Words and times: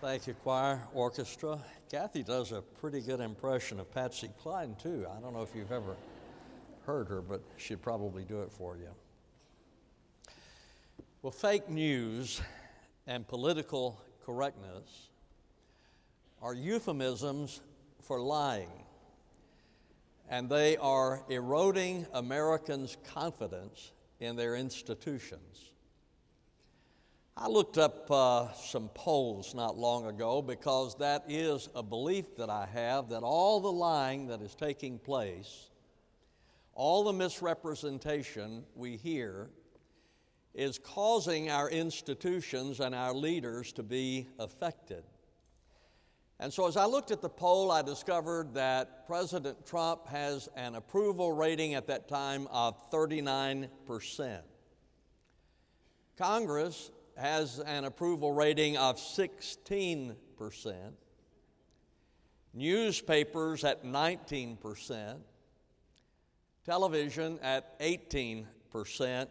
Thank 0.00 0.26
you, 0.26 0.32
choir, 0.32 0.80
orchestra. 0.94 1.58
Kathy 1.90 2.22
does 2.22 2.52
a 2.52 2.62
pretty 2.62 3.02
good 3.02 3.20
impression 3.20 3.78
of 3.78 3.92
Patsy 3.92 4.30
Cline, 4.42 4.74
too. 4.82 5.06
I 5.14 5.20
don't 5.20 5.34
know 5.34 5.42
if 5.42 5.54
you've 5.54 5.70
ever 5.70 5.94
heard 6.86 7.06
her, 7.08 7.20
but 7.20 7.42
she'd 7.58 7.82
probably 7.82 8.24
do 8.24 8.40
it 8.40 8.50
for 8.50 8.78
you. 8.78 8.88
Well, 11.20 11.32
fake 11.32 11.68
news 11.68 12.40
and 13.06 13.28
political 13.28 14.00
correctness 14.24 15.10
are 16.40 16.54
euphemisms 16.54 17.60
for 18.00 18.20
lying, 18.20 18.70
and 20.30 20.48
they 20.48 20.78
are 20.78 21.22
eroding 21.28 22.06
Americans' 22.14 22.96
confidence 23.04 23.92
in 24.18 24.36
their 24.36 24.56
institutions. 24.56 25.69
I 27.36 27.48
looked 27.48 27.78
up 27.78 28.10
uh, 28.10 28.52
some 28.52 28.90
polls 28.94 29.54
not 29.54 29.76
long 29.76 30.06
ago 30.06 30.42
because 30.42 30.96
that 30.96 31.24
is 31.28 31.68
a 31.74 31.82
belief 31.82 32.36
that 32.36 32.50
I 32.50 32.66
have 32.72 33.08
that 33.10 33.22
all 33.22 33.60
the 33.60 33.72
lying 33.72 34.26
that 34.26 34.42
is 34.42 34.54
taking 34.54 34.98
place, 34.98 35.70
all 36.74 37.04
the 37.04 37.12
misrepresentation 37.12 38.64
we 38.74 38.96
hear, 38.96 39.48
is 40.54 40.78
causing 40.78 41.48
our 41.50 41.70
institutions 41.70 42.80
and 42.80 42.94
our 42.94 43.14
leaders 43.14 43.72
to 43.74 43.82
be 43.82 44.28
affected. 44.38 45.04
And 46.40 46.52
so, 46.52 46.66
as 46.66 46.76
I 46.76 46.86
looked 46.86 47.10
at 47.10 47.20
the 47.20 47.28
poll, 47.28 47.70
I 47.70 47.82
discovered 47.82 48.54
that 48.54 49.06
President 49.06 49.66
Trump 49.66 50.08
has 50.08 50.48
an 50.56 50.74
approval 50.74 51.32
rating 51.32 51.74
at 51.74 51.86
that 51.88 52.08
time 52.08 52.48
of 52.50 52.90
39%. 52.90 54.40
Congress 56.16 56.90
has 57.20 57.58
an 57.60 57.84
approval 57.84 58.32
rating 58.32 58.76
of 58.78 58.96
16%, 58.96 60.16
newspapers 62.54 63.64
at 63.64 63.84
19%, 63.84 65.18
television 66.64 67.38
at 67.42 67.78
18%, 67.80 69.26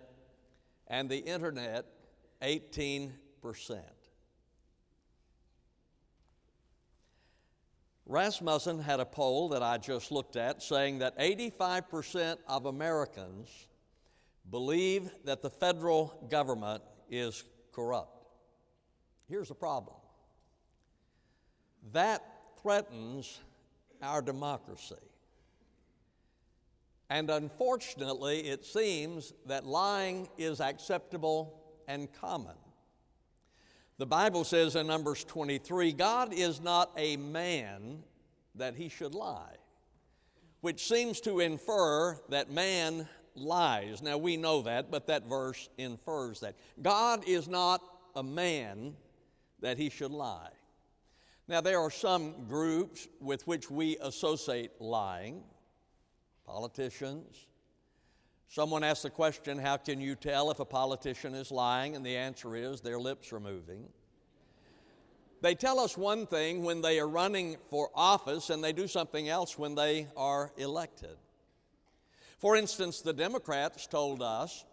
and 0.88 1.10
the 1.10 1.18
internet 1.18 1.86
18%. 2.42 3.12
Rasmussen 8.06 8.80
had 8.80 9.00
a 9.00 9.06
poll 9.06 9.50
that 9.50 9.62
I 9.62 9.78
just 9.78 10.12
looked 10.12 10.36
at 10.36 10.64
saying 10.64 11.00
that 11.00 11.18
85% 11.20 12.38
of 12.48 12.66
Americans 12.66 13.68
believe 14.50 15.12
that 15.26 15.42
the 15.42 15.50
federal 15.50 16.28
government 16.30 16.82
is 17.10 17.44
corrupt. 17.80 18.26
Here's 19.30 19.48
the 19.48 19.56
problem 19.56 19.96
that 21.94 22.22
threatens 22.62 23.40
our 24.02 24.22
democracy. 24.22 24.96
And 27.10 27.30
unfortunately, 27.30 28.42
it 28.42 28.66
seems 28.66 29.34
that 29.46 29.66
lying 29.66 30.28
is 30.38 30.60
acceptable 30.60 31.58
and 31.88 32.12
common. 32.12 32.58
The 33.98 34.06
Bible 34.06 34.44
says 34.44 34.76
in 34.76 34.86
Numbers 34.86 35.24
23 35.24 35.94
God 35.94 36.34
is 36.34 36.60
not 36.60 36.92
a 36.98 37.16
man 37.16 38.04
that 38.56 38.76
he 38.76 38.90
should 38.90 39.16
lie, 39.16 39.56
which 40.60 40.86
seems 40.86 41.22
to 41.22 41.40
infer 41.40 42.20
that 42.28 42.52
man 42.52 43.08
lies. 43.40 44.02
Now 44.02 44.18
we 44.18 44.38
know 44.38 44.62
that, 44.64 44.92
but 44.92 45.08
that 45.08 45.28
verse 45.28 45.70
infers 45.78 46.40
that. 46.42 46.56
God 46.82 47.28
is 47.28 47.48
not 47.48 47.82
a 48.16 48.24
man 48.24 48.96
that 49.62 49.78
he 49.78 49.90
should 49.90 50.12
lie. 50.12 50.50
Now 51.48 51.62
there 51.62 51.80
are 51.80 51.92
some 51.92 52.46
groups 52.48 53.08
with 53.20 53.46
which 53.48 53.72
we 53.72 53.98
associate 53.98 54.80
lying 54.80 55.44
politicians. 56.46 57.48
Someone 58.48 58.84
asked 58.84 59.04
the 59.04 59.10
question, 59.10 59.60
How 59.60 59.78
can 59.78 60.02
you 60.02 60.16
tell 60.16 60.50
if 60.50 60.60
a 60.60 60.66
politician 60.66 61.36
is 61.36 61.52
lying? 61.52 61.96
And 61.96 62.06
the 62.06 62.18
answer 62.18 62.56
is 62.56 62.82
their 62.82 63.00
lips 63.00 63.32
are 63.32 63.40
moving. 63.40 63.86
They 65.42 65.56
tell 65.56 65.80
us 65.80 65.98
one 65.98 66.28
thing 66.28 66.64
when 66.64 66.82
they 66.82 67.00
are 67.00 67.08
running 67.08 67.58
for 67.70 67.90
office, 67.96 68.50
and 68.50 68.64
they 68.64 68.74
do 68.74 68.88
something 68.88 69.30
else 69.30 69.58
when 69.58 69.76
they 69.76 70.08
are 70.18 70.52
elected. 70.58 71.16
For 72.40 72.56
instance, 72.56 73.02
the 73.02 73.14
Democrats 73.14 73.86
told 73.86 74.22
us 74.22 74.64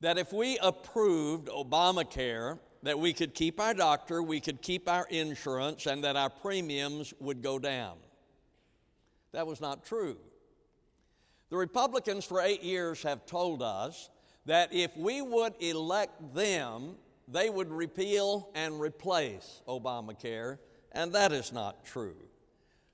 that 0.00 0.18
if 0.18 0.32
we 0.32 0.58
approved 0.58 1.46
Obamacare, 1.46 2.58
that 2.82 2.98
we 2.98 3.12
could 3.12 3.32
keep 3.32 3.60
our 3.60 3.72
doctor, 3.72 4.20
we 4.22 4.40
could 4.40 4.60
keep 4.60 4.88
our 4.88 5.06
insurance, 5.08 5.86
and 5.86 6.02
that 6.02 6.16
our 6.16 6.28
premiums 6.28 7.14
would 7.20 7.42
go 7.42 7.60
down. 7.60 7.96
That 9.30 9.46
was 9.46 9.60
not 9.60 9.84
true. 9.84 10.16
The 11.50 11.56
Republicans 11.56 12.24
for 12.24 12.40
eight 12.40 12.64
years 12.64 13.04
have 13.04 13.24
told 13.24 13.62
us 13.62 14.10
that 14.46 14.72
if 14.72 14.96
we 14.96 15.22
would 15.22 15.54
elect 15.60 16.34
them, 16.34 16.96
they 17.28 17.50
would 17.50 17.70
repeal 17.70 18.50
and 18.56 18.80
replace 18.80 19.62
Obamacare, 19.68 20.58
and 20.90 21.12
that 21.12 21.30
is 21.30 21.52
not 21.52 21.84
true. 21.84 22.16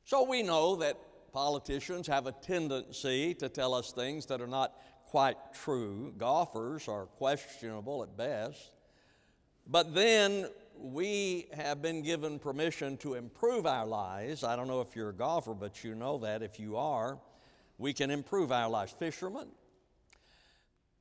So 0.04 0.24
we 0.24 0.42
know 0.42 0.76
that 0.76 0.98
Politicians 1.38 2.08
have 2.08 2.26
a 2.26 2.32
tendency 2.32 3.32
to 3.32 3.48
tell 3.48 3.72
us 3.72 3.92
things 3.92 4.26
that 4.26 4.40
are 4.40 4.48
not 4.48 4.74
quite 5.06 5.36
true. 5.54 6.12
Golfers 6.18 6.88
are 6.88 7.06
questionable 7.06 8.02
at 8.02 8.16
best. 8.16 8.72
But 9.64 9.94
then 9.94 10.48
we 10.76 11.46
have 11.52 11.80
been 11.80 12.02
given 12.02 12.40
permission 12.40 12.96
to 12.96 13.14
improve 13.14 13.66
our 13.66 13.86
lives. 13.86 14.42
I 14.42 14.56
don't 14.56 14.66
know 14.66 14.80
if 14.80 14.96
you're 14.96 15.10
a 15.10 15.14
golfer, 15.14 15.54
but 15.54 15.84
you 15.84 15.94
know 15.94 16.18
that 16.18 16.42
if 16.42 16.58
you 16.58 16.76
are, 16.76 17.20
we 17.78 17.92
can 17.92 18.10
improve 18.10 18.50
our 18.50 18.68
lives. 18.68 18.90
Fishermen. 18.98 19.46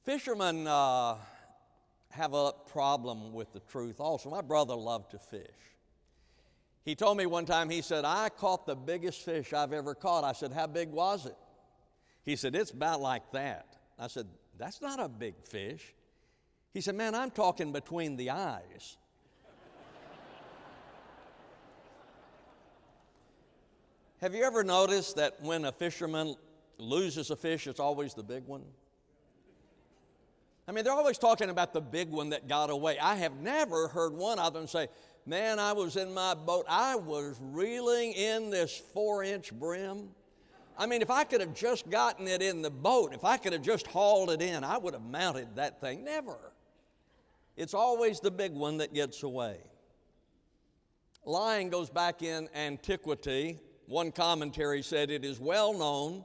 Fishermen 0.03 0.67
uh, 0.67 1.15
have 2.11 2.35
a 2.35 2.51
problem 2.71 3.33
with 3.33 3.53
the 3.53 3.61
truth 3.61 3.99
also. 3.99 4.29
My 4.29 4.41
brother 4.41 4.75
loved 4.75 5.09
to 5.11 5.17
fish. 5.17 5.76
He 6.87 6.95
told 6.95 7.17
me 7.17 7.25
one 7.25 7.45
time, 7.45 7.69
he 7.69 7.81
said, 7.81 8.05
I 8.05 8.29
caught 8.29 8.65
the 8.65 8.73
biggest 8.73 9.25
fish 9.25 9.51
I've 9.51 9.73
ever 9.73 9.93
caught. 9.93 10.23
I 10.23 10.31
said, 10.31 10.53
How 10.53 10.67
big 10.67 10.89
was 10.89 11.25
it? 11.25 11.35
He 12.23 12.37
said, 12.37 12.55
It's 12.55 12.71
about 12.71 13.01
like 13.01 13.29
that. 13.33 13.75
I 13.99 14.07
said, 14.07 14.25
That's 14.57 14.81
not 14.81 14.97
a 14.97 15.09
big 15.09 15.35
fish. 15.43 15.93
He 16.73 16.79
said, 16.79 16.95
Man, 16.95 17.13
I'm 17.13 17.29
talking 17.29 17.73
between 17.73 18.15
the 18.15 18.29
eyes. 18.29 18.95
Have 24.21 24.33
you 24.33 24.45
ever 24.45 24.63
noticed 24.63 25.17
that 25.17 25.41
when 25.41 25.65
a 25.65 25.73
fisherman 25.73 26.37
loses 26.77 27.31
a 27.31 27.35
fish, 27.35 27.67
it's 27.67 27.81
always 27.81 28.13
the 28.13 28.23
big 28.23 28.45
one? 28.45 28.63
I 30.69 30.71
mean, 30.71 30.85
they're 30.85 30.93
always 30.93 31.17
talking 31.17 31.49
about 31.49 31.73
the 31.73 31.81
big 31.81 32.09
one 32.09 32.29
that 32.29 32.47
got 32.47 32.69
away. 32.69 32.97
I 32.97 33.15
have 33.15 33.41
never 33.41 33.89
heard 33.89 34.13
one 34.13 34.39
of 34.39 34.53
them 34.53 34.67
say, 34.67 34.87
Man, 35.27 35.59
I 35.59 35.73
was 35.73 35.97
in 35.97 36.13
my 36.13 36.35
boat. 36.35 36.65
I 36.69 36.95
was 36.95 37.37
reeling 37.41 38.13
in 38.13 38.49
this 38.49 38.81
four 38.93 39.25
inch 39.25 39.51
brim. 39.51 40.07
I 40.77 40.85
mean, 40.85 41.01
if 41.01 41.09
I 41.09 41.25
could 41.25 41.41
have 41.41 41.53
just 41.53 41.89
gotten 41.89 42.29
it 42.29 42.41
in 42.41 42.61
the 42.61 42.69
boat, 42.69 43.13
if 43.13 43.25
I 43.25 43.35
could 43.35 43.51
have 43.51 43.61
just 43.61 43.87
hauled 43.87 44.29
it 44.29 44.41
in, 44.41 44.63
I 44.63 44.77
would 44.77 44.93
have 44.93 45.03
mounted 45.03 45.57
that 45.57 45.81
thing. 45.81 46.05
Never. 46.05 46.37
It's 47.57 47.73
always 47.73 48.21
the 48.21 48.31
big 48.31 48.53
one 48.53 48.77
that 48.77 48.93
gets 48.93 49.21
away. 49.23 49.57
Lying 51.25 51.69
goes 51.69 51.89
back 51.89 52.21
in 52.21 52.47
antiquity. 52.55 53.59
One 53.85 54.13
commentary 54.13 54.81
said 54.81 55.11
it 55.11 55.25
is 55.25 55.41
well 55.41 55.77
known 55.77 56.23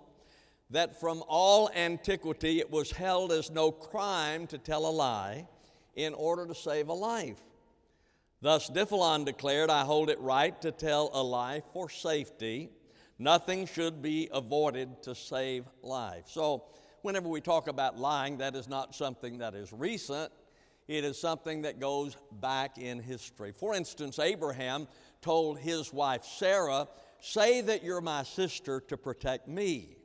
that 0.71 1.01
from 1.01 1.25
all 1.27 1.71
antiquity 1.75 2.61
it 2.61 2.71
was 2.71 2.93
held 2.93 3.33
as 3.33 3.51
no 3.51 3.73
crime 3.73 4.47
to 4.47 4.59
tell 4.59 4.87
a 4.87 4.93
lie 4.93 5.49
in 5.97 6.15
order 6.15 6.47
to 6.47 6.55
save 6.55 6.87
a 6.87 6.93
life. 6.93 7.41
Thus, 8.42 8.68
Diphalon 8.68 9.24
declared, 9.24 9.71
I 9.71 9.84
hold 9.84 10.10
it 10.10 10.18
right 10.18 10.60
to 10.62 10.72
tell 10.72 11.10
a 11.15 11.22
lie 11.22 11.62
for 11.72 11.89
safety. 11.89 12.71
Nothing 13.16 13.66
should 13.66 14.03
be 14.03 14.28
avoided 14.33 15.00
to 15.04 15.15
save 15.15 15.65
life. 15.80 16.24
So, 16.27 16.65
whenever 17.03 17.28
we 17.28 17.41
talk 17.41 17.68
about 17.68 17.98
lying, 17.98 18.39
that 18.39 18.56
is 18.56 18.68
not 18.68 18.97
something 18.97 19.39
that 19.39 19.54
is 19.54 19.72
recent, 19.72 20.33
it 20.89 21.04
is 21.04 21.21
something 21.21 21.62
that 21.62 21.78
goes 21.78 22.16
back 22.33 22.78
in 22.78 22.98
history. 22.98 23.53
For 23.53 23.77
instance, 23.77 24.18
Abraham 24.18 24.88
told 25.21 25.60
his 25.60 25.92
wife 25.92 26.24
Sarah, 26.24 26.88
Say 27.21 27.60
that 27.60 27.84
you're 27.84 28.00
my 28.00 28.24
sister 28.24 28.80
to 28.88 28.97
protect 28.97 29.47
me. 29.47 29.97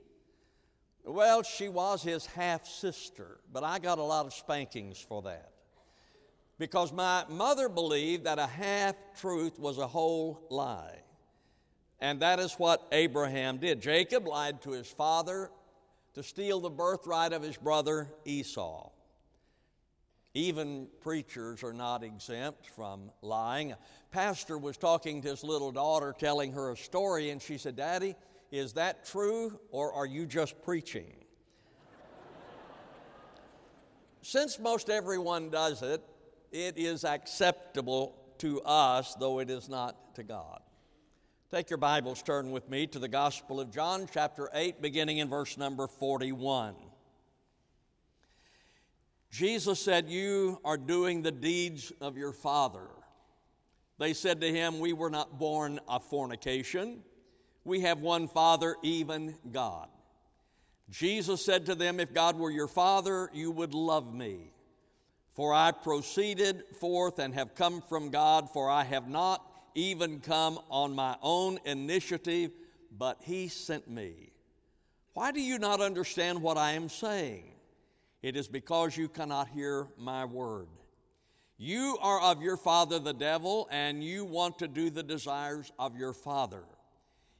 Well, 1.03 1.41
she 1.41 1.69
was 1.69 2.03
his 2.03 2.27
half 2.27 2.67
sister, 2.67 3.39
but 3.51 3.63
I 3.63 3.79
got 3.79 3.97
a 3.97 4.03
lot 4.03 4.27
of 4.27 4.33
spankings 4.35 4.99
for 4.99 5.23
that 5.23 5.56
because 6.57 6.91
my 6.91 7.23
mother 7.29 7.69
believed 7.69 8.23
that 8.23 8.39
a 8.39 8.47
half 8.47 8.95
truth 9.19 9.59
was 9.59 9.77
a 9.77 9.87
whole 9.87 10.41
lie. 10.49 11.03
And 11.99 12.19
that 12.21 12.39
is 12.39 12.53
what 12.53 12.87
Abraham 12.91 13.57
did. 13.57 13.81
Jacob 13.81 14.27
lied 14.27 14.61
to 14.63 14.71
his 14.71 14.87
father 14.87 15.49
to 16.13 16.23
steal 16.23 16.59
the 16.59 16.69
birthright 16.69 17.33
of 17.33 17.41
his 17.41 17.57
brother 17.57 18.07
Esau. 18.25 18.89
Even 20.33 20.87
preachers 21.01 21.63
are 21.63 21.73
not 21.73 22.03
exempt 22.03 22.67
from 22.67 23.11
lying. 23.21 23.71
A 23.71 23.77
pastor 24.11 24.57
was 24.57 24.77
talking 24.77 25.21
to 25.23 25.29
his 25.29 25.43
little 25.43 25.71
daughter, 25.71 26.13
telling 26.17 26.51
her 26.51 26.71
a 26.71 26.77
story, 26.77 27.31
and 27.31 27.41
she 27.41 27.57
said, 27.57 27.75
Daddy, 27.75 28.15
is 28.51 28.73
that 28.73 29.05
true 29.05 29.59
or 29.71 29.91
are 29.93 30.05
you 30.05 30.27
just 30.27 30.61
preaching? 30.63 31.15
Since 34.21 34.59
most 34.59 34.91
everyone 34.91 35.49
does 35.49 35.81
it, 35.81 36.03
it 36.57 36.77
is 36.77 37.05
acceptable 37.05 38.15
to 38.39 38.61
us, 38.61 39.13
though 39.19 39.39
it 39.39 39.49
is 39.51 39.69
not 39.69 40.15
to 40.15 40.23
God. 40.23 40.59
Take 41.51 41.69
your 41.69 41.77
Bibles, 41.77 42.23
turn 42.23 42.49
with 42.51 42.67
me 42.67 42.87
to 42.87 42.99
the 42.99 43.07
Gospel 43.07 43.59
of 43.59 43.71
John, 43.71 44.07
chapter 44.11 44.49
8, 44.51 44.81
beginning 44.81 45.19
in 45.19 45.29
verse 45.29 45.55
number 45.55 45.87
41. 45.87 46.73
Jesus 49.29 49.79
said, 49.79 50.09
You 50.09 50.59
are 50.65 50.77
doing 50.77 51.21
the 51.21 51.31
deeds 51.31 51.93
of 52.01 52.17
your 52.17 52.33
father. 52.33 52.87
They 53.99 54.13
said 54.13 54.41
to 54.41 54.51
him, 54.51 54.79
We 54.79 54.93
were 54.93 55.11
not 55.11 55.37
born 55.37 55.79
of 55.87 56.03
fornication. 56.05 57.03
We 57.65 57.81
have 57.81 57.99
one 57.99 58.27
Father, 58.27 58.77
even 58.81 59.35
God. 59.51 59.89
Jesus 60.89 61.45
said 61.45 61.67
to 61.67 61.75
them, 61.75 61.99
If 61.99 62.13
God 62.13 62.37
were 62.37 62.51
your 62.51 62.67
Father, 62.67 63.29
you 63.31 63.51
would 63.51 63.75
love 63.75 64.11
me. 64.11 64.53
For 65.37 65.53
I 65.53 65.71
proceeded 65.71 66.63
forth 66.79 67.19
and 67.19 67.31
have 67.35 67.53
come 67.53 67.83
from 67.87 68.09
God, 68.09 68.49
for 68.49 68.71
I 68.71 68.83
have 68.83 69.07
not 69.07 69.45
even 69.75 70.19
come 70.19 70.57
on 70.71 70.95
my 70.95 71.15
own 71.21 71.59
initiative, 71.63 72.49
but 72.97 73.19
He 73.21 73.47
sent 73.47 73.87
me. 73.87 74.31
Why 75.13 75.31
do 75.31 75.39
you 75.39 75.59
not 75.59 75.79
understand 75.79 76.41
what 76.41 76.57
I 76.57 76.71
am 76.71 76.89
saying? 76.89 77.43
It 78.23 78.35
is 78.35 78.47
because 78.47 78.97
you 78.97 79.07
cannot 79.07 79.49
hear 79.49 79.85
my 79.95 80.25
word. 80.25 80.69
You 81.59 81.99
are 82.01 82.19
of 82.19 82.41
your 82.41 82.57
father 82.57 82.97
the 82.97 83.13
devil, 83.13 83.67
and 83.69 84.03
you 84.03 84.25
want 84.25 84.57
to 84.57 84.67
do 84.67 84.89
the 84.89 85.03
desires 85.03 85.71
of 85.77 85.95
your 85.95 86.13
father. 86.13 86.63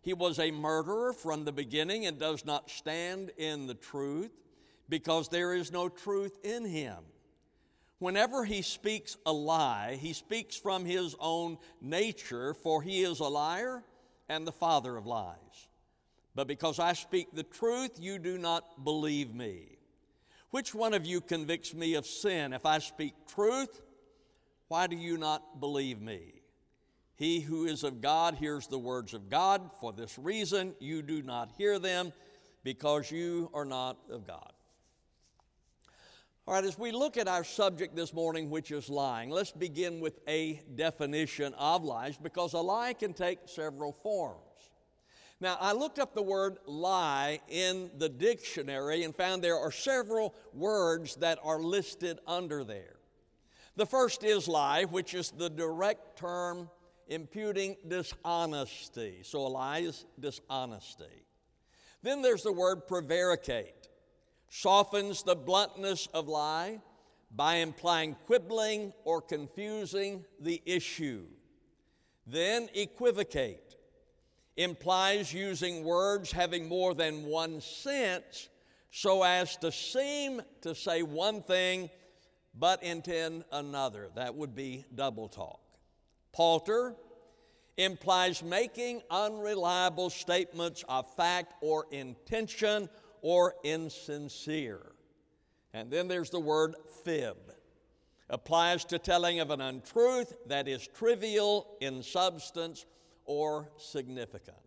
He 0.02 0.14
was 0.14 0.38
a 0.38 0.52
murderer 0.52 1.14
from 1.14 1.46
the 1.46 1.52
beginning 1.52 2.06
and 2.06 2.20
does 2.20 2.46
not 2.46 2.70
stand 2.70 3.32
in 3.38 3.66
the 3.66 3.74
truth, 3.74 4.30
because 4.88 5.30
there 5.30 5.56
is 5.56 5.72
no 5.72 5.90
truth 5.90 6.38
in 6.44 6.64
him. 6.64 6.98
Whenever 8.00 8.46
he 8.46 8.62
speaks 8.62 9.18
a 9.26 9.34
lie, 9.34 9.98
he 10.00 10.14
speaks 10.14 10.56
from 10.56 10.86
his 10.86 11.16
own 11.20 11.58
nature, 11.82 12.54
for 12.54 12.82
he 12.82 13.02
is 13.02 13.20
a 13.20 13.28
liar 13.28 13.84
and 14.30 14.46
the 14.46 14.52
father 14.52 14.98
of 14.98 15.08
lies. 15.08 15.68
But 16.36 16.48
because 16.48 16.78
I 16.78 16.94
speak 16.94 17.30
the 17.34 17.44
truth, 17.44 17.98
you 18.00 18.20
do 18.20 18.38
not 18.38 18.84
believe 18.84 19.34
me. 19.34 19.78
Which 20.52 20.76
one 20.76 20.94
of 20.94 21.06
you 21.06 21.22
convicts 21.22 21.74
me 21.74 21.96
of 21.96 22.06
sin? 22.06 22.54
If 22.54 22.66
I 22.66 22.78
speak 22.78 23.14
truth, 23.28 23.82
why 24.68 24.86
do 24.86 24.96
you 24.96 25.18
not 25.18 25.60
believe 25.60 26.00
me? 26.00 26.34
He 27.16 27.40
who 27.40 27.66
is 27.66 27.84
of 27.84 28.00
God 28.00 28.36
hears 28.36 28.68
the 28.68 28.78
words 28.78 29.16
of 29.16 29.30
God. 29.30 29.72
For 29.82 29.92
this 29.92 30.20
reason, 30.20 30.76
you 30.80 31.02
do 31.02 31.24
not 31.24 31.52
hear 31.58 31.80
them, 31.80 32.14
because 32.64 33.10
you 33.10 33.50
are 33.56 33.66
not 33.66 33.98
of 34.12 34.28
God. 34.28 34.54
All 36.48 36.54
right, 36.54 36.64
as 36.64 36.80
we 36.80 36.94
look 36.94 37.18
at 37.18 37.28
our 37.28 37.44
subject 37.44 37.94
this 37.94 38.14
morning, 38.14 38.50
which 38.50 38.72
is 38.72 38.88
lying, 38.88 39.30
let's 39.30 39.52
begin 39.52 40.00
with 40.00 40.18
a 40.30 40.62
definition 40.76 41.54
of 41.56 41.84
lies 41.84 42.16
because 42.16 42.54
a 42.54 42.60
lie 42.60 42.94
can 42.94 43.12
take 43.12 43.40
several 43.48 43.92
forms. 43.92 44.40
Now, 45.42 45.58
I 45.60 45.74
looked 45.74 46.00
up 46.00 46.16
the 46.16 46.24
word 46.24 46.56
lie 46.66 47.42
in 47.50 47.92
the 47.98 48.08
dictionary 48.08 49.04
and 49.04 49.14
found 49.14 49.44
there 49.44 49.60
are 49.60 49.74
several 49.74 50.34
words 50.54 51.18
that 51.18 51.38
are 51.44 51.60
listed 51.60 52.20
under 52.26 52.64
there. 52.64 52.96
The 53.76 53.86
first 53.86 54.24
is 54.24 54.48
lie, 54.48 54.86
which 54.86 55.16
is 55.16 55.32
the 55.32 55.50
direct 55.50 56.18
term 56.18 56.70
imputing 57.10 57.76
dishonesty. 57.86 59.18
So 59.24 59.46
a 59.46 59.50
lie 59.50 59.80
is 59.80 60.06
dishonesty. 60.18 61.26
Then 62.04 62.22
there's 62.22 62.44
the 62.44 62.54
word 62.54 62.88
prevaricate 62.88 63.77
softens 64.50 65.24
the 65.24 65.36
bluntness 65.36 66.08
of 66.14 66.28
lie 66.28 66.80
by 67.36 67.56
implying 67.56 68.16
quibbling 68.26 68.94
or 69.04 69.22
confusing 69.22 70.24
the 70.40 70.62
issue. 70.66 71.26
Then 72.26 72.70
equivocate 72.74 73.76
implies 74.56 75.34
using 75.34 75.84
words 75.84 76.32
having 76.32 76.68
more 76.68 76.94
than 76.94 77.26
one 77.26 77.62
sense 77.62 78.50
so 78.92 79.24
as 79.24 79.56
to 79.58 79.72
seem 79.72 80.42
to 80.62 80.74
say 80.74 81.04
one 81.04 81.42
thing 81.42 81.90
but 82.60 82.82
intend 82.82 83.44
another. 83.52 84.10
That 84.16 84.36
would 84.36 84.56
be 84.56 84.86
double 84.96 85.28
talk. 85.28 85.62
Palter 86.32 86.96
implies 87.78 88.42
making 88.42 89.04
unreliable 89.12 90.10
statements 90.10 90.84
of 90.90 91.14
fact 91.16 91.54
or 91.62 91.86
intention 91.92 92.90
or 93.22 93.56
insincere. 93.64 94.94
And 95.74 95.92
then 95.92 96.08
there's 96.08 96.30
the 96.30 96.40
word 96.40 96.76
fib. 97.04 97.38
Applies 98.30 98.84
to 98.86 99.00
telling 99.00 99.40
of 99.40 99.52
an 99.52 99.62
untruth 99.62 100.34
that 100.48 100.68
is 100.68 100.86
trivial 100.88 101.78
in 101.80 102.04
substance 102.04 102.86
or 103.26 103.70
significance. 103.78 104.58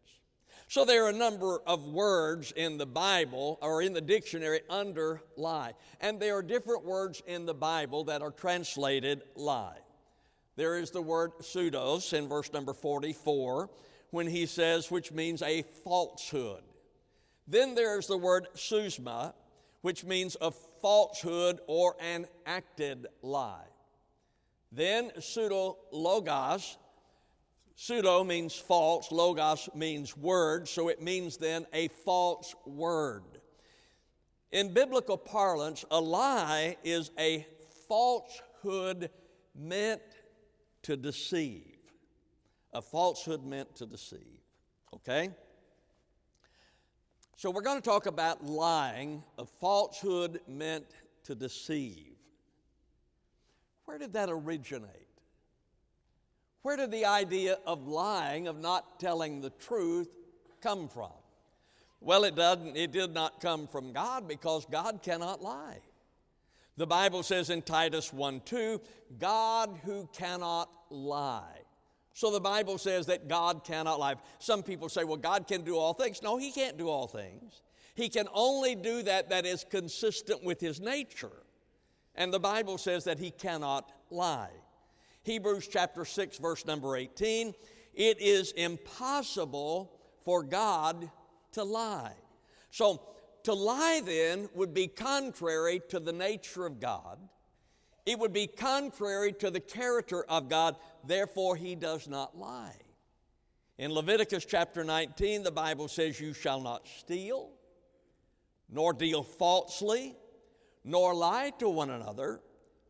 So 0.69 0.85
there 0.85 1.05
are 1.05 1.11
a 1.11 1.13
number 1.13 1.61
of 1.67 1.85
words 1.85 2.53
in 2.53 2.79
the 2.79 2.87
Bible 2.87 3.59
or 3.61 3.83
in 3.83 3.93
the 3.93 4.01
dictionary 4.01 4.61
under 4.71 5.21
lie. 5.37 5.73
And 6.01 6.21
there 6.21 6.37
are 6.37 6.43
different 6.43 6.85
words 6.85 7.23
in 7.27 7.45
the 7.45 7.55
Bible 7.55 8.05
that 8.05 8.23
are 8.23 8.31
translated 8.31 9.23
lie. 9.35 9.79
There 10.55 10.79
is 10.79 10.93
the 10.93 11.03
word 11.03 11.33
pseudos 11.41 12.13
in 12.13 12.29
verse 12.29 12.53
number 12.53 12.73
44 12.73 13.69
when 14.11 14.29
he 14.29 14.47
says, 14.47 14.91
which 14.91 15.11
means 15.11 15.43
a 15.43 15.63
falsehood. 15.63 16.63
Then 17.51 17.75
there's 17.75 18.07
the 18.07 18.17
word 18.17 18.47
pseusma, 18.55 19.35
which 19.81 20.05
means 20.05 20.37
a 20.41 20.53
falsehood 20.53 21.59
or 21.67 21.97
an 22.01 22.27
acted 22.47 23.09
lie. 23.23 23.67
Then 24.71 25.11
pseudo 25.19 25.77
logos. 25.91 26.79
Pseudo 27.75 28.23
means 28.23 28.55
false, 28.55 29.11
logos 29.11 29.69
means 29.75 30.17
word, 30.17 30.69
so 30.69 30.89
it 30.89 31.03
means 31.03 31.39
then 31.39 31.67
a 31.73 31.89
false 31.89 32.55
word. 32.67 33.25
In 34.53 34.73
biblical 34.73 35.17
parlance, 35.17 35.85
a 35.91 36.01
lie 36.01 36.77
is 36.85 37.11
a 37.19 37.45
falsehood 37.89 39.11
meant 39.57 40.03
to 40.83 40.97
deceive. 40.97 41.79
A 42.73 42.83
falsehood 42.83 43.45
meant 43.45 43.75
to 43.77 43.87
deceive. 43.87 44.41
Okay? 44.95 45.31
So, 47.41 47.51
we're 47.51 47.63
going 47.63 47.79
to 47.79 47.83
talk 47.83 48.05
about 48.05 48.45
lying, 48.45 49.23
a 49.39 49.47
falsehood 49.47 50.43
meant 50.47 50.85
to 51.25 51.35
deceive. 51.35 52.19
Where 53.87 53.97
did 53.97 54.13
that 54.13 54.29
originate? 54.31 55.09
Where 56.61 56.77
did 56.77 56.91
the 56.91 57.07
idea 57.07 57.57
of 57.65 57.89
lying, 57.89 58.47
of 58.47 58.61
not 58.61 59.01
telling 59.01 59.41
the 59.41 59.49
truth, 59.49 60.11
come 60.61 60.87
from? 60.87 61.13
Well, 62.03 62.25
it, 62.25 62.35
doesn't, 62.35 62.77
it 62.77 62.93
did 62.93 63.15
not 63.15 63.41
come 63.41 63.67
from 63.69 63.95
God 63.95 64.29
because 64.29 64.67
God 64.67 65.01
cannot 65.03 65.41
lie. 65.41 65.79
The 66.77 66.87
Bible 66.87 67.23
says 67.23 67.49
in 67.49 67.63
Titus 67.63 68.13
1 68.13 68.43
2, 68.45 68.83
God 69.19 69.81
who 69.85 70.11
cannot 70.13 70.69
lie. 70.91 71.63
So 72.13 72.31
the 72.31 72.41
Bible 72.41 72.79
says 72.79 73.07
that 73.07 73.29
God 73.29 73.65
cannot 73.65 73.99
lie. 73.99 74.17
Some 74.39 74.63
people 74.63 74.89
say, 74.89 75.05
well, 75.05 75.17
God 75.17 75.47
can 75.47 75.63
do 75.63 75.77
all 75.77 75.95
things. 75.95 76.23
No, 76.23 76.37
He 76.37 76.51
can't 76.51 76.77
do 76.77 76.89
all 76.89 77.07
things. 77.07 77.63
He 77.95 78.09
can 78.09 78.29
only 78.33 78.75
do 78.75 79.03
that 79.03 79.31
that 79.31 79.47
is 79.47 79.65
consistent 79.69 80.43
with 80.45 80.61
His 80.61 80.81
nature. 80.81 81.31
And 82.15 82.33
the 82.33 82.41
Bible 82.41 82.79
says 82.79 83.05
that 83.05 83.19
He 83.19 83.31
cannot 83.31 83.91
lie. 84.11 84.51
Hebrews 85.23 85.69
chapter 85.69 86.05
6, 86.05 86.39
verse 86.39 86.67
number 86.67 86.97
18 86.97 87.55
it 87.93 88.21
is 88.21 88.53
impossible 88.53 89.93
for 90.25 90.45
God 90.45 91.11
to 91.53 91.65
lie. 91.65 92.15
So, 92.71 93.03
to 93.43 93.53
lie 93.53 94.01
then 94.05 94.49
would 94.55 94.73
be 94.73 94.87
contrary 94.87 95.83
to 95.89 95.99
the 95.99 96.13
nature 96.13 96.67
of 96.67 96.79
God 96.79 97.19
it 98.07 98.19
would 98.19 98.33
be 98.33 98.47
contrary 98.47 99.33
to 99.35 99.51
the 99.51 99.61
character 99.61 100.25
of 100.25 100.49
God, 100.49 100.77
therefore, 101.07 101.57
he 101.57 101.75
does 101.75 102.09
not 102.09 102.39
lie. 102.39 102.77
In 103.79 103.93
Leviticus 103.93 104.45
chapter 104.45 104.85
19, 104.85 105.43
the 105.43 105.51
Bible 105.51 105.89
says, 105.89 106.21
You 106.21 106.35
shall 106.35 106.61
not 106.61 106.87
steal, 106.99 107.51
nor 108.69 108.93
deal 108.93 109.23
falsely, 109.23 110.15
nor 110.85 111.15
lie 111.15 111.53
to 111.59 111.69
one 111.69 111.91
another, 111.91 112.41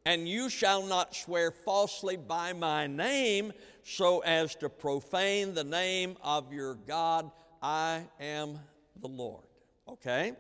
and 0.05 0.29
you 0.29 0.49
shall 0.49 0.83
not 0.83 1.14
swear 1.14 1.50
falsely 1.50 2.17
by 2.17 2.52
my 2.52 2.87
name 2.87 3.52
so 3.83 4.21
as 4.21 4.55
to 4.57 4.69
profane 4.69 5.55
the 5.55 5.64
name 5.64 6.17
of 6.23 6.52
your 6.52 6.75
God. 6.75 7.31
I 7.62 8.02
am 8.19 8.59
the 9.00 9.09
Lord. 9.09 9.45
Okay? 9.88 10.33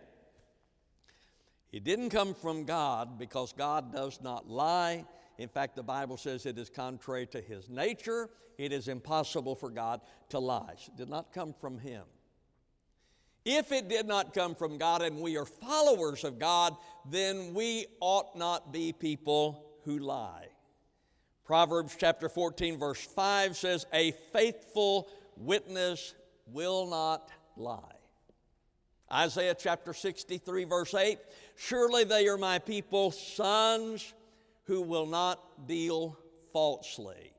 He 1.70 1.78
didn't 1.78 2.10
come 2.10 2.34
from 2.34 2.64
God 2.64 3.18
because 3.18 3.52
God 3.52 3.92
does 3.92 4.20
not 4.20 4.48
lie. 4.48 5.04
In 5.40 5.48
fact, 5.48 5.74
the 5.74 5.82
Bible 5.82 6.18
says 6.18 6.44
it 6.44 6.58
is 6.58 6.68
contrary 6.68 7.26
to 7.28 7.40
his 7.40 7.70
nature. 7.70 8.28
It 8.58 8.74
is 8.74 8.88
impossible 8.88 9.54
for 9.54 9.70
God 9.70 10.02
to 10.28 10.38
lie. 10.38 10.74
It 10.86 10.96
did 10.98 11.08
not 11.08 11.32
come 11.32 11.54
from 11.58 11.78
him. 11.78 12.02
If 13.46 13.72
it 13.72 13.88
did 13.88 14.06
not 14.06 14.34
come 14.34 14.54
from 14.54 14.76
God 14.76 15.00
and 15.00 15.18
we 15.18 15.38
are 15.38 15.46
followers 15.46 16.24
of 16.24 16.38
God, 16.38 16.76
then 17.08 17.54
we 17.54 17.86
ought 18.00 18.36
not 18.36 18.70
be 18.70 18.92
people 18.92 19.64
who 19.86 19.98
lie. 19.98 20.48
Proverbs 21.46 21.96
chapter 21.98 22.28
14, 22.28 22.78
verse 22.78 23.00
5 23.00 23.56
says, 23.56 23.86
A 23.94 24.12
faithful 24.34 25.08
witness 25.38 26.14
will 26.52 26.86
not 26.86 27.30
lie. 27.56 27.80
Isaiah 29.10 29.56
chapter 29.58 29.94
63, 29.94 30.64
verse 30.64 30.94
8 30.94 31.18
Surely 31.56 32.04
they 32.04 32.28
are 32.28 32.36
my 32.36 32.58
people, 32.58 33.10
sons 33.10 34.12
who 34.70 34.82
will 34.82 35.06
not 35.06 35.66
deal 35.66 36.16
falsely. 36.52 37.32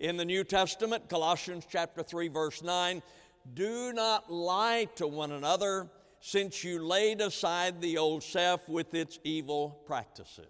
In 0.00 0.16
the 0.16 0.24
New 0.24 0.42
Testament, 0.42 1.08
Colossians 1.08 1.64
chapter 1.70 2.02
3, 2.02 2.26
verse 2.26 2.60
9 2.60 3.00
Do 3.54 3.92
not 3.92 4.32
lie 4.32 4.88
to 4.96 5.06
one 5.06 5.30
another, 5.30 5.88
since 6.18 6.64
you 6.64 6.84
laid 6.84 7.20
aside 7.20 7.80
the 7.80 7.98
old 7.98 8.24
self 8.24 8.68
with 8.68 8.94
its 8.94 9.20
evil 9.22 9.80
practices. 9.86 10.48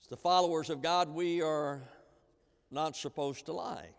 As 0.00 0.06
the 0.08 0.16
followers 0.16 0.70
of 0.70 0.80
God, 0.80 1.10
we 1.10 1.42
are 1.42 1.82
not 2.70 2.96
supposed 2.96 3.44
to 3.44 3.52
lie. 3.52 3.90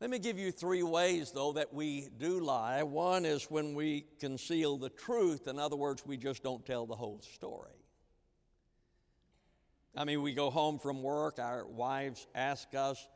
Let 0.00 0.08
me 0.08 0.18
give 0.18 0.38
you 0.38 0.50
three 0.50 0.82
ways, 0.82 1.30
though, 1.30 1.52
that 1.52 1.74
we 1.74 2.08
do 2.16 2.40
lie. 2.40 2.82
One 2.82 3.26
is 3.26 3.50
when 3.50 3.74
we 3.74 4.06
conceal 4.18 4.78
the 4.78 4.88
truth. 4.88 5.46
In 5.46 5.58
other 5.58 5.76
words, 5.76 6.04
we 6.06 6.16
just 6.16 6.42
don't 6.42 6.64
tell 6.64 6.86
the 6.86 6.96
whole 6.96 7.20
story. 7.20 7.74
I 9.94 10.04
mean, 10.04 10.22
we 10.22 10.32
go 10.32 10.48
home 10.48 10.78
from 10.78 11.02
work, 11.02 11.38
our 11.38 11.66
wives 11.66 12.26
ask 12.34 12.74
us 12.74 13.08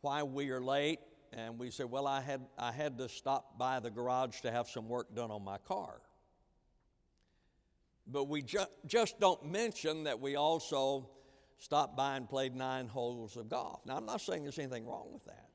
why 0.00 0.22
we 0.22 0.50
are 0.50 0.60
late, 0.60 1.00
and 1.34 1.58
we 1.58 1.70
say, 1.70 1.84
Well, 1.84 2.06
I 2.06 2.22
had, 2.22 2.40
I 2.56 2.72
had 2.72 2.96
to 2.98 3.08
stop 3.10 3.58
by 3.58 3.80
the 3.80 3.90
garage 3.90 4.40
to 4.40 4.50
have 4.50 4.68
some 4.68 4.88
work 4.88 5.14
done 5.14 5.30
on 5.30 5.44
my 5.44 5.58
car. 5.58 6.00
But 8.06 8.24
we 8.24 8.40
ju- 8.42 8.64
just 8.86 9.20
don't 9.20 9.44
mention 9.44 10.04
that 10.04 10.18
we 10.18 10.36
also 10.36 11.10
stopped 11.58 11.96
by 11.96 12.16
and 12.16 12.28
played 12.28 12.54
nine 12.54 12.88
holes 12.88 13.36
of 13.36 13.50
golf. 13.50 13.84
Now, 13.84 13.96
I'm 13.96 14.06
not 14.06 14.20
saying 14.22 14.44
there's 14.44 14.58
anything 14.58 14.86
wrong 14.86 15.08
with 15.12 15.24
that. 15.26 15.51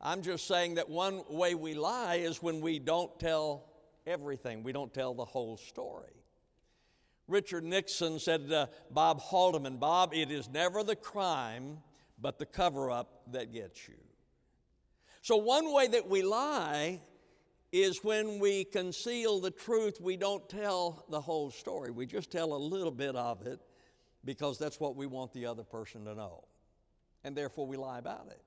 I'm 0.00 0.22
just 0.22 0.46
saying 0.46 0.74
that 0.74 0.88
one 0.88 1.22
way 1.28 1.54
we 1.54 1.74
lie 1.74 2.16
is 2.16 2.42
when 2.42 2.60
we 2.60 2.78
don't 2.78 3.18
tell 3.18 3.64
everything, 4.06 4.62
we 4.62 4.72
don't 4.72 4.92
tell 4.92 5.14
the 5.14 5.24
whole 5.24 5.56
story. 5.56 6.12
Richard 7.28 7.64
Nixon 7.64 8.18
said 8.18 8.48
to 8.50 8.68
Bob 8.90 9.20
Haldeman, 9.20 9.78
Bob, 9.78 10.14
it 10.14 10.30
is 10.30 10.48
never 10.48 10.84
the 10.84 10.94
crime, 10.94 11.78
but 12.20 12.38
the 12.38 12.46
cover 12.46 12.90
up 12.90 13.22
that 13.32 13.52
gets 13.52 13.88
you. 13.88 13.96
So, 15.22 15.36
one 15.36 15.72
way 15.72 15.88
that 15.88 16.08
we 16.08 16.22
lie 16.22 17.00
is 17.72 18.04
when 18.04 18.38
we 18.38 18.64
conceal 18.64 19.40
the 19.40 19.50
truth, 19.50 20.00
we 20.00 20.16
don't 20.16 20.48
tell 20.48 21.04
the 21.10 21.20
whole 21.20 21.50
story. 21.50 21.90
We 21.90 22.06
just 22.06 22.30
tell 22.30 22.54
a 22.54 22.56
little 22.56 22.92
bit 22.92 23.16
of 23.16 23.44
it 23.44 23.60
because 24.24 24.56
that's 24.56 24.78
what 24.78 24.94
we 24.94 25.06
want 25.06 25.32
the 25.32 25.46
other 25.46 25.64
person 25.64 26.04
to 26.04 26.14
know. 26.14 26.44
And 27.24 27.36
therefore, 27.36 27.66
we 27.66 27.76
lie 27.76 27.98
about 27.98 28.28
it. 28.30 28.40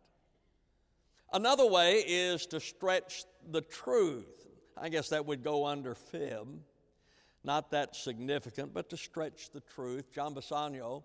Another 1.31 1.65
way 1.65 2.03
is 2.07 2.45
to 2.48 2.59
stretch 2.59 3.24
the 3.51 3.62
truth. 3.62 4.48
I 4.75 4.89
guess 4.89 5.09
that 5.09 5.25
would 5.25 5.43
go 5.43 5.65
under 5.65 5.93
fib. 5.93 6.48
Not 7.43 7.71
that 7.71 7.95
significant, 7.95 8.74
but 8.74 8.89
to 8.89 8.98
stretch 8.98 9.51
the 9.51 9.62
truth. 9.62 10.12
John 10.12 10.33
Bassanio, 10.33 11.03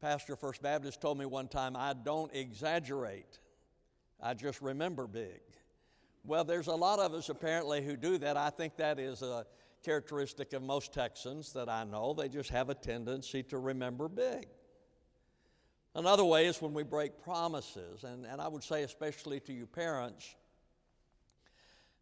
pastor 0.00 0.36
First 0.36 0.62
Baptist, 0.62 1.00
told 1.00 1.18
me 1.18 1.26
one 1.26 1.48
time, 1.48 1.76
I 1.76 1.92
don't 1.92 2.34
exaggerate, 2.34 3.38
I 4.22 4.34
just 4.34 4.62
remember 4.62 5.06
big. 5.06 5.40
Well, 6.24 6.44
there's 6.44 6.66
a 6.66 6.74
lot 6.74 6.98
of 6.98 7.14
us 7.14 7.28
apparently 7.28 7.84
who 7.84 7.96
do 7.96 8.18
that. 8.18 8.36
I 8.36 8.50
think 8.50 8.76
that 8.76 8.98
is 8.98 9.22
a 9.22 9.46
characteristic 9.84 10.52
of 10.54 10.62
most 10.62 10.92
Texans 10.92 11.52
that 11.52 11.68
I 11.68 11.84
know. 11.84 12.14
They 12.14 12.28
just 12.28 12.50
have 12.50 12.70
a 12.70 12.74
tendency 12.74 13.42
to 13.44 13.58
remember 13.58 14.08
big. 14.08 14.48
Another 15.96 16.26
way 16.26 16.44
is 16.44 16.60
when 16.60 16.74
we 16.74 16.82
break 16.82 17.22
promises, 17.22 18.04
and, 18.04 18.26
and 18.26 18.38
I 18.38 18.48
would 18.48 18.62
say, 18.62 18.82
especially 18.82 19.40
to 19.40 19.52
you 19.54 19.64
parents, 19.64 20.34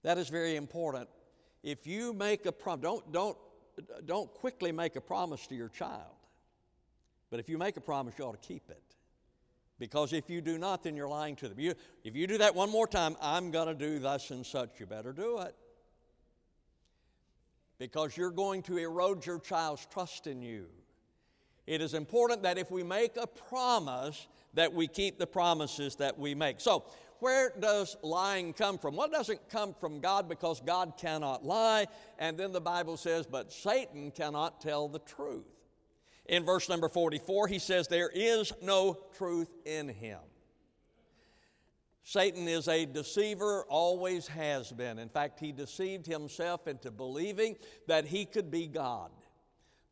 that 0.02 0.18
is 0.18 0.28
very 0.28 0.56
important. 0.56 1.08
If 1.62 1.86
you 1.86 2.12
make 2.12 2.44
a 2.44 2.50
promise, 2.50 2.82
don't, 2.82 3.12
don't, 3.12 3.38
don't 4.04 4.34
quickly 4.34 4.72
make 4.72 4.96
a 4.96 5.00
promise 5.00 5.46
to 5.46 5.54
your 5.54 5.68
child, 5.68 6.16
but 7.30 7.38
if 7.38 7.48
you 7.48 7.56
make 7.56 7.76
a 7.76 7.80
promise, 7.80 8.14
you 8.18 8.24
ought 8.24 8.42
to 8.42 8.48
keep 8.48 8.68
it. 8.68 8.82
Because 9.78 10.12
if 10.12 10.28
you 10.28 10.40
do 10.40 10.58
not, 10.58 10.82
then 10.82 10.96
you're 10.96 11.08
lying 11.08 11.36
to 11.36 11.48
them. 11.48 11.60
You, 11.60 11.74
if 12.02 12.16
you 12.16 12.26
do 12.26 12.38
that 12.38 12.52
one 12.52 12.70
more 12.70 12.88
time, 12.88 13.14
I'm 13.22 13.52
going 13.52 13.68
to 13.68 13.74
do 13.74 14.00
thus 14.00 14.32
and 14.32 14.44
such, 14.44 14.80
you 14.80 14.86
better 14.86 15.12
do 15.12 15.38
it. 15.38 15.54
Because 17.78 18.16
you're 18.16 18.32
going 18.32 18.62
to 18.62 18.76
erode 18.76 19.24
your 19.24 19.38
child's 19.38 19.86
trust 19.86 20.26
in 20.26 20.42
you. 20.42 20.66
It 21.66 21.80
is 21.80 21.94
important 21.94 22.42
that 22.42 22.58
if 22.58 22.70
we 22.70 22.82
make 22.82 23.16
a 23.16 23.26
promise, 23.26 24.26
that 24.54 24.72
we 24.72 24.86
keep 24.86 25.18
the 25.18 25.26
promises 25.26 25.96
that 25.96 26.18
we 26.18 26.34
make. 26.34 26.60
So, 26.60 26.84
where 27.20 27.52
does 27.58 27.96
lying 28.02 28.52
come 28.52 28.76
from? 28.76 28.96
Well, 28.96 29.06
it 29.06 29.12
doesn't 29.12 29.48
come 29.48 29.72
from 29.72 30.00
God 30.00 30.28
because 30.28 30.60
God 30.60 30.94
cannot 30.98 31.44
lie. 31.44 31.86
And 32.18 32.36
then 32.36 32.52
the 32.52 32.60
Bible 32.60 32.98
says, 32.98 33.26
but 33.26 33.50
Satan 33.50 34.10
cannot 34.10 34.60
tell 34.60 34.88
the 34.88 34.98
truth. 34.98 35.46
In 36.26 36.44
verse 36.44 36.68
number 36.68 36.88
44, 36.88 37.48
he 37.48 37.58
says, 37.58 37.88
There 37.88 38.10
is 38.12 38.52
no 38.62 38.98
truth 39.16 39.50
in 39.64 39.88
him. 39.88 40.20
Satan 42.02 42.46
is 42.46 42.68
a 42.68 42.84
deceiver, 42.84 43.64
always 43.68 44.26
has 44.26 44.70
been. 44.70 44.98
In 44.98 45.08
fact, 45.08 45.40
he 45.40 45.52
deceived 45.52 46.06
himself 46.06 46.66
into 46.66 46.90
believing 46.90 47.56
that 47.86 48.04
he 48.04 48.26
could 48.26 48.50
be 48.50 48.66
God. 48.66 49.10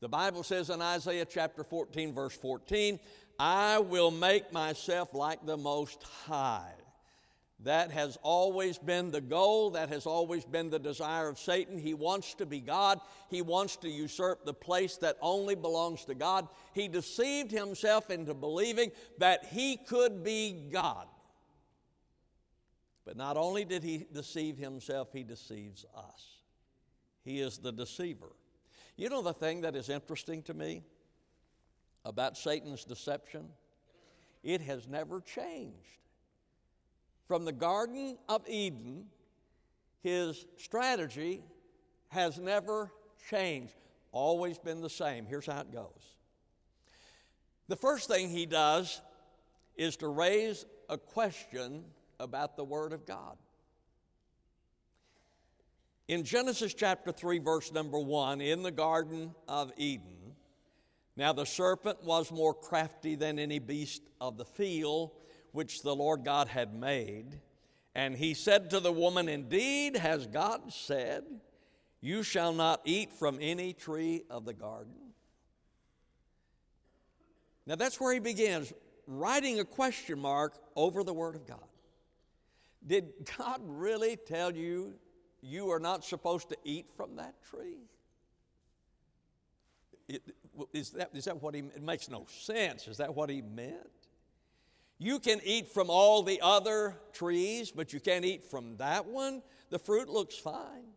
The 0.02 0.08
Bible 0.08 0.42
says 0.42 0.68
in 0.68 0.82
Isaiah 0.82 1.24
chapter 1.24 1.62
14, 1.62 2.12
verse 2.12 2.36
14, 2.36 2.98
I 3.38 3.78
will 3.78 4.10
make 4.10 4.52
myself 4.52 5.14
like 5.14 5.46
the 5.46 5.56
Most 5.56 6.02
High. 6.02 6.74
That 7.60 7.92
has 7.92 8.18
always 8.20 8.78
been 8.78 9.12
the 9.12 9.20
goal. 9.20 9.70
That 9.70 9.90
has 9.90 10.04
always 10.04 10.44
been 10.44 10.70
the 10.70 10.80
desire 10.80 11.28
of 11.28 11.38
Satan. 11.38 11.78
He 11.78 11.94
wants 11.94 12.34
to 12.34 12.46
be 12.46 12.58
God. 12.58 12.98
He 13.30 13.42
wants 13.42 13.76
to 13.76 13.88
usurp 13.88 14.44
the 14.44 14.52
place 14.52 14.96
that 14.96 15.18
only 15.20 15.54
belongs 15.54 16.04
to 16.06 16.16
God. 16.16 16.48
He 16.74 16.88
deceived 16.88 17.52
himself 17.52 18.10
into 18.10 18.34
believing 18.34 18.90
that 19.18 19.44
he 19.44 19.76
could 19.76 20.24
be 20.24 20.66
God. 20.72 21.06
But 23.04 23.16
not 23.16 23.36
only 23.36 23.64
did 23.64 23.84
he 23.84 24.04
deceive 24.12 24.58
himself, 24.58 25.10
he 25.12 25.22
deceives 25.22 25.86
us. 25.96 26.38
He 27.22 27.40
is 27.40 27.58
the 27.58 27.70
deceiver. 27.70 28.32
You 28.96 29.08
know 29.08 29.22
the 29.22 29.32
thing 29.32 29.62
that 29.62 29.74
is 29.74 29.88
interesting 29.88 30.42
to 30.44 30.54
me 30.54 30.82
about 32.04 32.36
Satan's 32.36 32.84
deception? 32.84 33.48
It 34.42 34.60
has 34.62 34.86
never 34.86 35.20
changed. 35.20 35.76
From 37.26 37.44
the 37.44 37.52
Garden 37.52 38.18
of 38.28 38.46
Eden, 38.48 39.06
his 40.02 40.44
strategy 40.56 41.42
has 42.08 42.38
never 42.38 42.90
changed, 43.30 43.74
always 44.10 44.58
been 44.58 44.80
the 44.80 44.90
same. 44.90 45.24
Here's 45.24 45.46
how 45.46 45.60
it 45.60 45.72
goes. 45.72 46.16
The 47.68 47.76
first 47.76 48.08
thing 48.08 48.28
he 48.28 48.44
does 48.44 49.00
is 49.76 49.96
to 49.98 50.08
raise 50.08 50.66
a 50.90 50.98
question 50.98 51.84
about 52.20 52.56
the 52.56 52.64
Word 52.64 52.92
of 52.92 53.06
God. 53.06 53.38
In 56.08 56.24
Genesis 56.24 56.74
chapter 56.74 57.12
3, 57.12 57.38
verse 57.38 57.72
number 57.72 57.98
1, 57.98 58.40
in 58.40 58.62
the 58.62 58.72
Garden 58.72 59.34
of 59.46 59.72
Eden, 59.76 60.34
now 61.16 61.32
the 61.32 61.46
serpent 61.46 62.02
was 62.02 62.32
more 62.32 62.54
crafty 62.54 63.14
than 63.14 63.38
any 63.38 63.58
beast 63.58 64.02
of 64.20 64.36
the 64.36 64.44
field 64.44 65.12
which 65.52 65.82
the 65.82 65.94
Lord 65.94 66.24
God 66.24 66.48
had 66.48 66.74
made. 66.74 67.40
And 67.94 68.16
he 68.16 68.34
said 68.34 68.70
to 68.70 68.80
the 68.80 68.92
woman, 68.92 69.28
Indeed, 69.28 69.96
has 69.96 70.26
God 70.26 70.72
said, 70.72 71.24
You 72.00 72.22
shall 72.22 72.52
not 72.52 72.80
eat 72.84 73.12
from 73.12 73.38
any 73.40 73.72
tree 73.72 74.22
of 74.30 74.44
the 74.44 74.54
garden? 74.54 74.94
Now 77.66 77.76
that's 77.76 78.00
where 78.00 78.12
he 78.12 78.18
begins, 78.18 78.72
writing 79.06 79.60
a 79.60 79.64
question 79.64 80.18
mark 80.18 80.58
over 80.74 81.04
the 81.04 81.14
Word 81.14 81.36
of 81.36 81.46
God. 81.46 81.58
Did 82.84 83.12
God 83.38 83.60
really 83.62 84.16
tell 84.16 84.56
you 84.56 84.94
you 85.42 85.70
are 85.70 85.80
not 85.80 86.04
supposed 86.04 86.48
to 86.50 86.56
eat 86.64 86.86
from 86.96 87.16
that 87.16 87.34
tree? 87.42 87.88
It, 90.08 90.22
is, 90.72 90.90
that, 90.90 91.10
is 91.14 91.24
that 91.26 91.42
what 91.42 91.54
he 91.54 91.60
it 91.60 91.82
makes 91.82 92.10
no 92.10 92.26
sense 92.28 92.88
is 92.88 92.96
that 92.98 93.14
what 93.14 93.30
he 93.30 93.40
meant 93.40 93.76
you 94.98 95.18
can 95.18 95.40
eat 95.44 95.68
from 95.68 95.88
all 95.90 96.22
the 96.22 96.40
other 96.42 96.96
trees 97.12 97.70
but 97.70 97.92
you 97.92 98.00
can't 98.00 98.24
eat 98.24 98.44
from 98.44 98.76
that 98.76 99.06
one 99.06 99.42
the 99.70 99.78
fruit 99.78 100.08
looks 100.08 100.36
fine 100.36 100.92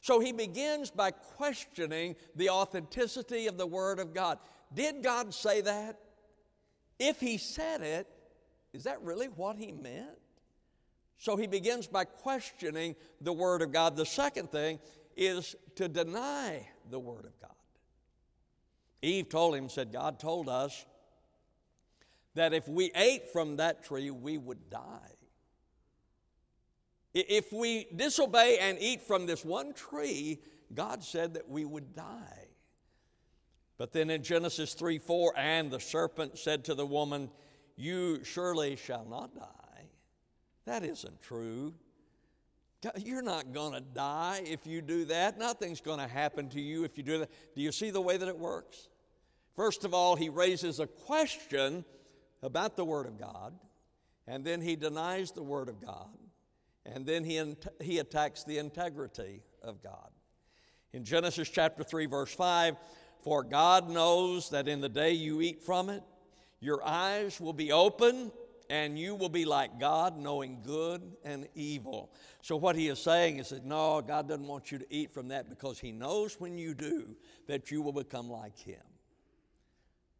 So 0.00 0.18
he 0.18 0.32
begins 0.32 0.90
by 0.90 1.10
questioning 1.10 2.16
the 2.34 2.50
authenticity 2.50 3.46
of 3.46 3.58
the 3.58 3.66
Word 3.66 3.98
of 3.98 4.14
God. 4.14 4.38
Did 4.74 5.02
God 5.02 5.34
say 5.34 5.60
that? 5.60 5.98
If 6.98 7.20
he 7.20 7.36
said 7.36 7.82
it, 7.82 8.06
is 8.72 8.84
that 8.84 9.00
really 9.02 9.26
what 9.26 9.56
he 9.56 9.72
meant? 9.72 10.18
So 11.20 11.36
he 11.36 11.46
begins 11.46 11.86
by 11.86 12.04
questioning 12.04 12.96
the 13.20 13.32
Word 13.32 13.60
of 13.60 13.72
God. 13.72 13.94
The 13.94 14.06
second 14.06 14.50
thing 14.50 14.78
is 15.14 15.54
to 15.74 15.86
deny 15.86 16.66
the 16.90 16.98
Word 16.98 17.26
of 17.26 17.38
God. 17.38 17.50
Eve 19.02 19.28
told 19.28 19.54
him, 19.54 19.68
said, 19.68 19.92
God 19.92 20.18
told 20.18 20.48
us 20.48 20.86
that 22.36 22.54
if 22.54 22.66
we 22.66 22.90
ate 22.94 23.28
from 23.28 23.56
that 23.56 23.84
tree, 23.84 24.10
we 24.10 24.38
would 24.38 24.70
die. 24.70 25.12
If 27.12 27.52
we 27.52 27.88
disobey 27.94 28.58
and 28.58 28.78
eat 28.80 29.02
from 29.02 29.26
this 29.26 29.44
one 29.44 29.74
tree, 29.74 30.40
God 30.72 31.04
said 31.04 31.34
that 31.34 31.46
we 31.46 31.66
would 31.66 31.94
die. 31.94 32.48
But 33.76 33.92
then 33.92 34.08
in 34.08 34.22
Genesis 34.22 34.72
3 34.72 34.96
4, 34.96 35.34
and 35.36 35.70
the 35.70 35.80
serpent 35.80 36.38
said 36.38 36.64
to 36.64 36.74
the 36.74 36.86
woman, 36.86 37.30
You 37.76 38.24
surely 38.24 38.76
shall 38.76 39.04
not 39.04 39.34
die. 39.34 39.59
That 40.70 40.84
isn't 40.84 41.20
true. 41.20 41.74
You're 42.96 43.22
not 43.22 43.52
going 43.52 43.72
to 43.72 43.80
die 43.80 44.44
if 44.46 44.68
you 44.68 44.80
do 44.80 45.04
that. 45.06 45.36
Nothing's 45.36 45.80
going 45.80 45.98
to 45.98 46.06
happen 46.06 46.48
to 46.50 46.60
you 46.60 46.84
if 46.84 46.96
you 46.96 47.02
do 47.02 47.18
that. 47.18 47.30
Do 47.56 47.60
you 47.60 47.72
see 47.72 47.90
the 47.90 48.00
way 48.00 48.16
that 48.16 48.28
it 48.28 48.38
works? 48.38 48.88
First 49.56 49.84
of 49.84 49.94
all, 49.94 50.14
he 50.14 50.28
raises 50.28 50.78
a 50.78 50.86
question 50.86 51.84
about 52.40 52.76
the 52.76 52.84
Word 52.84 53.06
of 53.06 53.18
God, 53.18 53.52
and 54.28 54.44
then 54.44 54.60
he 54.60 54.76
denies 54.76 55.32
the 55.32 55.42
Word 55.42 55.68
of 55.68 55.84
God. 55.84 56.16
And 56.86 57.04
then 57.04 57.24
he, 57.24 57.42
he 57.80 57.98
attacks 57.98 58.44
the 58.44 58.58
integrity 58.58 59.42
of 59.64 59.82
God. 59.82 60.10
In 60.92 61.02
Genesis 61.02 61.48
chapter 61.48 61.82
3, 61.82 62.06
verse 62.06 62.32
5, 62.32 62.76
for 63.24 63.42
God 63.42 63.90
knows 63.90 64.50
that 64.50 64.68
in 64.68 64.80
the 64.80 64.88
day 64.88 65.10
you 65.10 65.40
eat 65.40 65.64
from 65.64 65.90
it, 65.90 66.04
your 66.60 66.80
eyes 66.86 67.40
will 67.40 67.54
be 67.54 67.72
open 67.72 68.30
and 68.70 68.96
you 68.96 69.16
will 69.16 69.28
be 69.28 69.44
like 69.44 69.80
God, 69.80 70.16
knowing 70.16 70.60
good 70.62 71.02
and 71.24 71.48
evil. 71.56 72.12
So, 72.40 72.56
what 72.56 72.76
he 72.76 72.86
is 72.86 73.02
saying 73.02 73.38
is 73.38 73.48
that 73.48 73.64
no, 73.64 74.00
God 74.00 74.28
doesn't 74.28 74.46
want 74.46 74.70
you 74.70 74.78
to 74.78 74.86
eat 74.88 75.12
from 75.12 75.28
that 75.28 75.50
because 75.50 75.80
he 75.80 75.90
knows 75.90 76.38
when 76.38 76.56
you 76.56 76.72
do 76.72 77.16
that 77.48 77.72
you 77.72 77.82
will 77.82 77.92
become 77.92 78.30
like 78.30 78.56
him. 78.56 78.80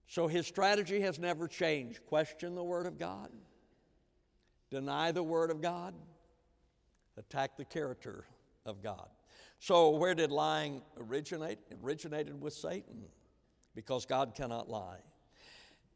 So, 0.08 0.26
his 0.26 0.48
strategy 0.48 1.00
has 1.02 1.20
never 1.20 1.46
changed. 1.46 2.04
Question 2.06 2.56
the 2.56 2.64
Word 2.64 2.86
of 2.86 2.98
God, 2.98 3.30
deny 4.68 5.12
the 5.12 5.22
Word 5.22 5.52
of 5.52 5.62
God, 5.62 5.94
attack 7.16 7.56
the 7.56 7.64
character 7.64 8.24
of 8.66 8.82
God. 8.82 9.08
So, 9.60 9.90
where 9.90 10.14
did 10.16 10.32
lying 10.32 10.82
originate? 10.98 11.60
It 11.70 11.78
originated 11.84 12.40
with 12.40 12.54
Satan 12.54 13.04
because 13.76 14.06
God 14.06 14.34
cannot 14.34 14.68
lie. 14.68 14.98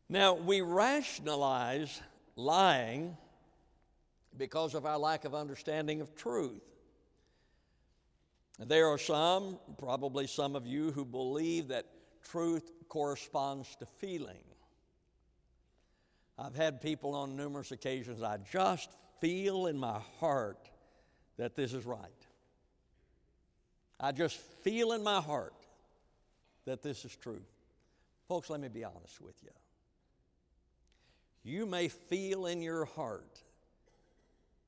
Now, 0.08 0.34
we 0.34 0.60
rationalize 0.60 2.00
lying 2.36 3.16
because 4.36 4.74
of 4.74 4.86
our 4.86 4.98
lack 4.98 5.24
of 5.24 5.34
understanding 5.34 6.00
of 6.00 6.14
truth. 6.14 6.62
There 8.58 8.88
are 8.88 8.98
some, 8.98 9.58
probably 9.78 10.26
some 10.26 10.54
of 10.54 10.66
you, 10.66 10.92
who 10.92 11.04
believe 11.04 11.68
that 11.68 11.86
truth 12.22 12.70
corresponds 12.88 13.74
to 13.76 13.86
feeling. 13.86 14.44
I've 16.38 16.54
had 16.54 16.80
people 16.80 17.14
on 17.14 17.36
numerous 17.36 17.72
occasions, 17.72 18.22
I 18.22 18.38
just 18.50 18.90
feel 19.20 19.66
in 19.66 19.76
my 19.76 20.00
heart 20.18 20.68
that 21.36 21.54
this 21.54 21.72
is 21.72 21.84
right. 21.84 22.00
I 24.00 24.12
just 24.12 24.36
feel 24.36 24.92
in 24.92 25.02
my 25.02 25.20
heart 25.20 25.54
that 26.64 26.82
this 26.82 27.04
is 27.04 27.14
true. 27.16 27.42
Folks, 28.28 28.50
let 28.50 28.60
me 28.60 28.68
be 28.68 28.84
honest 28.84 29.20
with 29.20 29.36
you. 29.42 29.50
You 31.44 31.66
may 31.66 31.88
feel 31.88 32.46
in 32.46 32.62
your 32.62 32.86
heart 32.86 33.42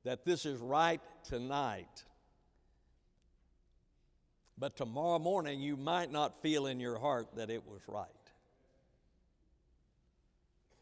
that 0.03 0.23
this 0.23 0.45
is 0.45 0.59
right 0.59 1.01
tonight, 1.23 2.03
but 4.57 4.77
tomorrow 4.77 5.19
morning 5.19 5.59
you 5.59 5.75
might 5.75 6.11
not 6.11 6.41
feel 6.41 6.67
in 6.67 6.79
your 6.79 6.99
heart 6.99 7.35
that 7.35 7.49
it 7.49 7.67
was 7.67 7.81
right. 7.87 8.07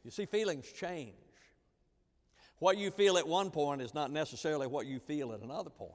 You 0.03 0.11
see, 0.11 0.25
feelings 0.25 0.71
change. 0.71 1.15
What 2.59 2.77
you 2.77 2.91
feel 2.91 3.17
at 3.17 3.27
one 3.27 3.49
point 3.49 3.81
is 3.81 3.93
not 3.93 4.11
necessarily 4.11 4.67
what 4.67 4.85
you 4.85 4.99
feel 4.99 5.33
at 5.33 5.41
another 5.41 5.69
point. 5.69 5.91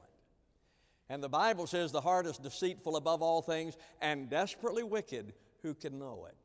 And 1.09 1.23
the 1.23 1.29
Bible 1.29 1.67
says 1.67 1.91
the 1.91 2.01
heart 2.01 2.25
is 2.25 2.37
deceitful 2.37 2.95
above 2.95 3.21
all 3.21 3.41
things 3.41 3.77
and 4.01 4.29
desperately 4.29 4.83
wicked. 4.83 5.33
Who 5.61 5.73
can 5.73 5.99
know 5.99 6.27
it? 6.27 6.40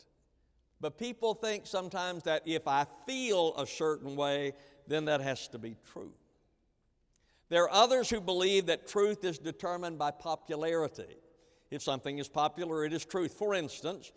But 0.81 0.99
people 0.99 1.35
think 1.35 1.67
sometimes 1.67 2.25
that 2.25 2.43
if 2.45 2.69
I 2.69 2.87
feel 3.07 3.55
a 3.57 3.67
certain 3.67 4.15
way, 4.15 4.53
then 4.87 5.07
that 5.07 5.21
has 5.21 5.49
to 5.49 5.59
be 5.59 5.77
true. 5.93 6.13
There 7.49 7.63
are 7.65 7.73
others 7.73 8.11
who 8.11 8.21
believe 8.21 8.67
that 8.67 8.89
truth 8.89 9.25
is 9.25 9.39
determined 9.39 9.99
by 9.99 10.11
popularity. 10.11 11.17
If 11.71 11.83
something 11.83 12.19
is 12.19 12.29
popular, 12.29 12.85
it 12.85 12.93
is 12.93 13.05
truth. 13.05 13.35
For 13.35 13.55
instance, 13.55 14.13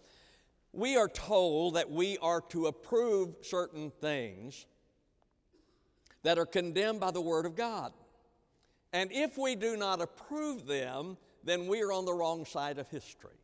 we 0.73 0.97
are 0.97 1.07
told 1.07 1.75
that 1.75 1.89
we 1.89 2.17
are 2.19 2.41
to 2.49 2.67
approve 2.67 3.35
certain 3.41 3.91
things 4.01 4.65
that 6.23 6.37
are 6.37 6.45
condemned 6.45 6.99
by 6.99 7.11
the 7.11 7.21
Word 7.21 7.45
of 7.45 7.55
God. 7.55 7.93
And 8.91 9.11
if 9.11 9.37
we 9.37 9.55
do 9.55 9.77
not 9.77 10.01
approve 10.01 10.65
them, 10.65 11.17
then 11.43 11.67
we 11.67 11.81
are 11.81 11.91
on 11.91 12.05
the 12.05 12.13
wrong 12.13 12.45
side 12.45 12.79
of 12.79 12.89
history. 12.89 13.37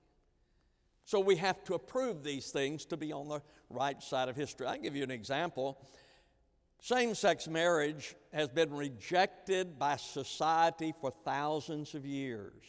So 1.06 1.20
we 1.20 1.36
have 1.38 1.64
to 1.66 1.76
approve 1.76 2.24
these 2.24 2.50
things 2.52 2.86
to 2.88 2.98
be 2.98 3.14
on 3.14 3.28
the 3.28 3.42
right 3.70 4.02
side 4.02 4.28
of 4.28 4.36
history. 4.36 4.68
I'll 4.68 4.78
give 4.78 4.96
you 4.96 5.04
an 5.04 5.12
example. 5.12 5.80
Same 6.82 7.16
sex 7.16 7.48
marriage 7.48 8.16
has 8.34 8.50
been 8.50 8.74
rejected 8.74 9.80
by 9.80 9.98
society 9.98 10.94
for 11.00 11.12
thousands 11.12 11.94
of 11.94 12.06
years. 12.06 12.64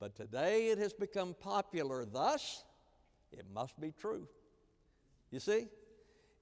But 0.00 0.14
today 0.14 0.68
it 0.68 0.78
has 0.78 0.92
become 0.92 1.34
popular, 1.38 2.04
thus, 2.04 2.64
it 3.32 3.46
must 3.52 3.80
be 3.80 3.92
true. 3.92 4.28
You 5.30 5.40
see? 5.40 5.68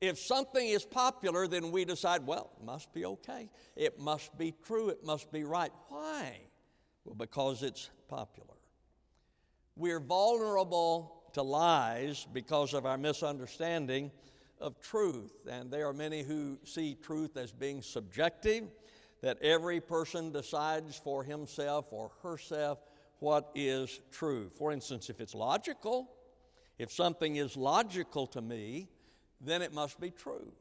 If 0.00 0.18
something 0.18 0.66
is 0.66 0.84
popular, 0.84 1.46
then 1.46 1.72
we 1.72 1.84
decide, 1.86 2.26
well, 2.26 2.50
it 2.58 2.64
must 2.64 2.92
be 2.92 3.06
okay. 3.06 3.48
It 3.74 3.98
must 3.98 4.36
be 4.36 4.54
true. 4.66 4.90
It 4.90 5.04
must 5.04 5.32
be 5.32 5.44
right. 5.44 5.72
Why? 5.88 6.38
Well, 7.04 7.14
because 7.14 7.62
it's 7.62 7.88
popular. 8.08 8.55
We're 9.76 10.00
vulnerable 10.00 11.22
to 11.34 11.42
lies 11.42 12.26
because 12.32 12.72
of 12.72 12.86
our 12.86 12.96
misunderstanding 12.96 14.10
of 14.58 14.80
truth. 14.80 15.46
And 15.50 15.70
there 15.70 15.86
are 15.86 15.92
many 15.92 16.22
who 16.22 16.58
see 16.64 16.94
truth 16.94 17.36
as 17.36 17.52
being 17.52 17.82
subjective, 17.82 18.64
that 19.20 19.40
every 19.42 19.80
person 19.80 20.32
decides 20.32 20.96
for 20.96 21.22
himself 21.22 21.86
or 21.90 22.10
herself 22.22 22.78
what 23.18 23.50
is 23.54 24.00
true. 24.10 24.48
For 24.48 24.72
instance, 24.72 25.10
if 25.10 25.20
it's 25.20 25.34
logical, 25.34 26.10
if 26.78 26.90
something 26.90 27.36
is 27.36 27.56
logical 27.56 28.26
to 28.28 28.40
me, 28.40 28.88
then 29.40 29.62
it 29.62 29.74
must 29.74 30.00
be 30.00 30.10
true. 30.10 30.52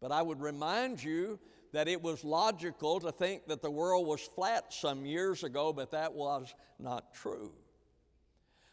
But 0.00 0.12
I 0.12 0.22
would 0.22 0.40
remind 0.40 1.02
you 1.02 1.38
that 1.72 1.88
it 1.88 2.02
was 2.02 2.24
logical 2.24 3.00
to 3.00 3.12
think 3.12 3.46
that 3.46 3.62
the 3.62 3.70
world 3.70 4.06
was 4.06 4.20
flat 4.20 4.72
some 4.72 5.04
years 5.04 5.44
ago, 5.44 5.72
but 5.72 5.90
that 5.92 6.12
was 6.12 6.54
not 6.78 7.14
true. 7.14 7.52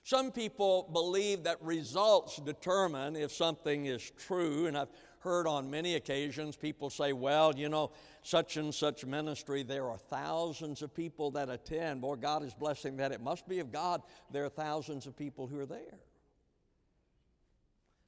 Some 0.08 0.32
people 0.32 0.90
believe 0.94 1.44
that 1.44 1.62
results 1.62 2.38
determine 2.38 3.18
if 3.18 3.30
something 3.30 3.88
is 3.88 4.10
true, 4.12 4.68
and 4.68 4.78
I've 4.78 4.88
heard 5.20 5.46
on 5.48 5.70
many 5.70 5.96
occasions 5.96 6.56
people 6.56 6.90
say, 6.90 7.12
well, 7.12 7.54
you 7.54 7.68
know, 7.68 7.92
such 8.22 8.56
and 8.56 8.74
such 8.74 9.06
ministry, 9.06 9.64
there 9.64 9.90
are 9.90 9.98
thousands 9.98 10.82
of 10.82 10.96
people 10.96 11.30
that 11.32 11.50
attend. 11.50 12.00
Boy, 12.00 12.16
God 12.16 12.42
is 12.44 12.54
blessing 12.54 12.96
that. 12.96 13.12
It 13.12 13.20
must 13.20 13.50
be 13.50 13.60
of 13.60 13.70
God. 13.70 14.02
There 14.32 14.46
are 14.46 14.50
thousands 14.50 15.08
of 15.08 15.18
people 15.18 15.46
who 15.46 15.60
are 15.60 15.66
there. 15.66 16.00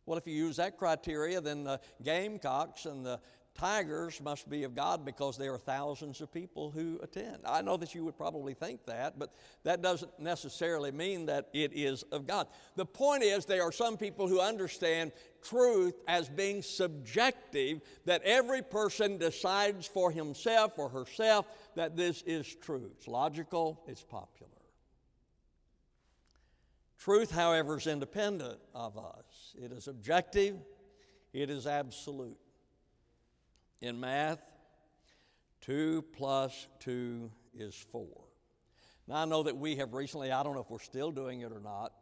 Well, 0.05 0.17
if 0.17 0.25
you 0.25 0.33
use 0.33 0.55
that 0.55 0.77
criteria, 0.77 1.41
then 1.41 1.65
the 1.65 1.81
Gamecocks 2.01 2.85
and 2.85 3.05
the 3.05 3.19
Tigers 3.59 4.21
must 4.21 4.49
be 4.49 4.63
of 4.63 4.73
God 4.73 5.03
because 5.03 5.37
there 5.37 5.53
are 5.53 5.57
thousands 5.57 6.21
of 6.21 6.31
people 6.31 6.71
who 6.71 6.97
attend. 7.03 7.39
I 7.45 7.61
know 7.61 7.75
that 7.75 7.93
you 7.93 8.05
would 8.05 8.15
probably 8.15 8.53
think 8.53 8.85
that, 8.85 9.19
but 9.19 9.33
that 9.65 9.81
doesn't 9.81 10.17
necessarily 10.17 10.93
mean 10.93 11.25
that 11.25 11.49
it 11.51 11.73
is 11.73 12.03
of 12.03 12.25
God. 12.25 12.47
The 12.77 12.85
point 12.85 13.21
is, 13.21 13.43
there 13.43 13.63
are 13.63 13.73
some 13.73 13.97
people 13.97 14.29
who 14.29 14.39
understand 14.39 15.11
truth 15.43 15.93
as 16.07 16.29
being 16.29 16.61
subjective, 16.61 17.81
that 18.05 18.21
every 18.23 18.61
person 18.61 19.17
decides 19.17 19.85
for 19.85 20.09
himself 20.09 20.79
or 20.79 20.87
herself 20.87 21.45
that 21.75 21.97
this 21.97 22.21
is 22.21 22.55
true. 22.55 22.89
It's 22.97 23.09
logical, 23.09 23.83
it's 23.87 24.03
popular. 24.03 24.53
Truth, 26.97 27.31
however, 27.31 27.77
is 27.77 27.87
independent 27.87 28.59
of 28.73 28.97
us, 28.97 29.53
it 29.61 29.73
is 29.73 29.89
objective, 29.89 30.55
it 31.33 31.49
is 31.49 31.67
absolute. 31.67 32.37
In 33.81 33.99
math, 33.99 34.41
2 35.61 36.03
plus 36.13 36.67
2 36.79 37.31
is 37.57 37.75
4. 37.91 38.07
Now, 39.07 39.15
I 39.15 39.25
know 39.25 39.43
that 39.43 39.57
we 39.57 39.75
have 39.77 39.93
recently, 39.93 40.31
I 40.31 40.43
don't 40.43 40.53
know 40.53 40.61
if 40.61 40.69
we're 40.69 40.79
still 40.79 41.11
doing 41.11 41.41
it 41.41 41.51
or 41.51 41.59
not. 41.59 41.93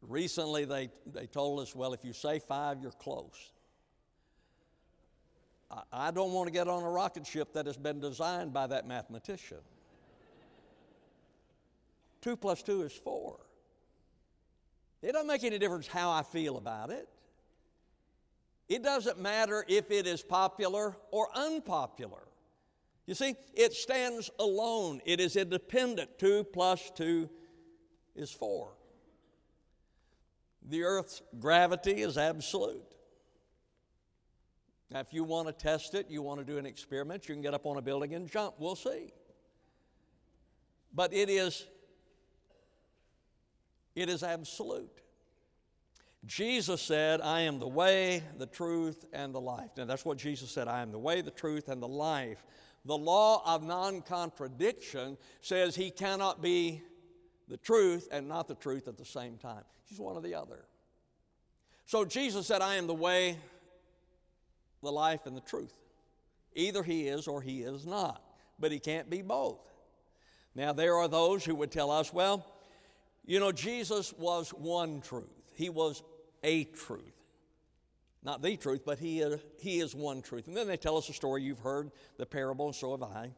Recently, 0.00 0.64
they, 0.64 0.90
they 1.06 1.26
told 1.26 1.60
us, 1.60 1.74
well, 1.74 1.92
if 1.92 2.04
you 2.04 2.12
say 2.12 2.38
five, 2.38 2.80
you're 2.80 2.92
close. 2.92 3.52
I, 5.68 5.82
I 5.92 6.10
don't 6.12 6.32
want 6.32 6.46
to 6.46 6.52
get 6.52 6.68
on 6.68 6.84
a 6.84 6.88
rocket 6.88 7.26
ship 7.26 7.54
that 7.54 7.66
has 7.66 7.76
been 7.76 7.98
designed 7.98 8.52
by 8.52 8.68
that 8.68 8.86
mathematician. 8.86 9.58
two 12.20 12.36
plus 12.36 12.62
two 12.62 12.82
is 12.82 12.92
four. 12.92 13.40
It 15.02 15.12
doesn't 15.12 15.26
make 15.26 15.42
any 15.42 15.58
difference 15.58 15.88
how 15.88 16.12
I 16.12 16.22
feel 16.22 16.56
about 16.56 16.90
it. 16.90 17.08
It 18.68 18.82
doesn't 18.82 19.20
matter 19.20 19.64
if 19.68 19.90
it 19.90 20.06
is 20.06 20.22
popular 20.22 20.96
or 21.10 21.28
unpopular. 21.34 22.22
You 23.06 23.14
see, 23.14 23.34
it 23.54 23.72
stands 23.74 24.30
alone, 24.38 25.00
it 25.04 25.20
is 25.20 25.36
independent. 25.36 26.18
Two 26.18 26.44
plus 26.44 26.90
two 26.94 27.28
is 28.14 28.30
four. 28.30 28.74
The 30.68 30.84
Earth's 30.84 31.20
gravity 31.38 32.02
is 32.02 32.16
absolute. 32.16 32.94
Now, 34.90 35.00
if 35.00 35.12
you 35.12 35.24
want 35.24 35.48
to 35.48 35.52
test 35.52 35.94
it, 35.94 36.06
you 36.10 36.22
want 36.22 36.38
to 36.40 36.44
do 36.44 36.58
an 36.58 36.66
experiment, 36.66 37.28
you 37.28 37.34
can 37.34 37.42
get 37.42 37.54
up 37.54 37.66
on 37.66 37.78
a 37.78 37.82
building 37.82 38.14
and 38.14 38.30
jump. 38.30 38.54
We'll 38.58 38.76
see. 38.76 39.12
But 40.94 41.12
it 41.12 41.28
is, 41.28 41.66
it 43.96 44.08
is 44.08 44.22
absolute. 44.22 45.01
Jesus 46.24 46.80
said, 46.80 47.20
I 47.20 47.40
am 47.40 47.58
the 47.58 47.68
way, 47.68 48.22
the 48.38 48.46
truth, 48.46 49.04
and 49.12 49.34
the 49.34 49.40
life. 49.40 49.70
Now, 49.76 49.86
that's 49.86 50.04
what 50.04 50.18
Jesus 50.18 50.50
said 50.50 50.68
I 50.68 50.82
am 50.82 50.92
the 50.92 50.98
way, 50.98 51.20
the 51.20 51.32
truth, 51.32 51.68
and 51.68 51.82
the 51.82 51.88
life. 51.88 52.44
The 52.84 52.96
law 52.96 53.42
of 53.44 53.62
non 53.64 54.02
contradiction 54.02 55.16
says 55.40 55.74
he 55.74 55.90
cannot 55.90 56.42
be 56.42 56.82
the 57.48 57.56
truth 57.56 58.08
and 58.12 58.28
not 58.28 58.48
the 58.48 58.54
truth 58.54 58.88
at 58.88 58.96
the 58.96 59.04
same 59.04 59.36
time. 59.36 59.64
He's 59.84 59.98
one 59.98 60.16
or 60.16 60.22
the 60.22 60.34
other. 60.34 60.64
So 61.86 62.04
Jesus 62.04 62.46
said, 62.46 62.62
I 62.62 62.76
am 62.76 62.86
the 62.86 62.94
way, 62.94 63.36
the 64.82 64.92
life, 64.92 65.26
and 65.26 65.36
the 65.36 65.42
truth. 65.42 65.74
Either 66.54 66.82
he 66.82 67.08
is 67.08 67.26
or 67.26 67.42
he 67.42 67.62
is 67.62 67.84
not, 67.84 68.22
but 68.58 68.72
he 68.72 68.78
can't 68.78 69.10
be 69.10 69.22
both. 69.22 69.60
Now, 70.54 70.72
there 70.72 70.96
are 70.96 71.08
those 71.08 71.44
who 71.44 71.54
would 71.56 71.70
tell 71.70 71.90
us, 71.90 72.12
well, 72.12 72.46
you 73.24 73.40
know, 73.40 73.52
Jesus 73.52 74.12
was 74.14 74.50
one 74.50 75.00
truth. 75.00 75.28
He 75.54 75.68
was 75.68 76.02
a 76.42 76.64
truth. 76.64 77.22
Not 78.24 78.40
the 78.40 78.56
truth, 78.56 78.82
but 78.84 78.98
he, 78.98 79.24
he 79.58 79.80
is 79.80 79.94
one 79.94 80.22
truth. 80.22 80.46
And 80.46 80.56
then 80.56 80.68
they 80.68 80.76
tell 80.76 80.96
us 80.96 81.08
a 81.08 81.12
story 81.12 81.42
you've 81.42 81.58
heard, 81.58 81.90
the 82.18 82.26
parable, 82.26 82.66
and 82.66 82.74
so 82.74 82.92
have 82.92 83.02
I, 83.02 83.30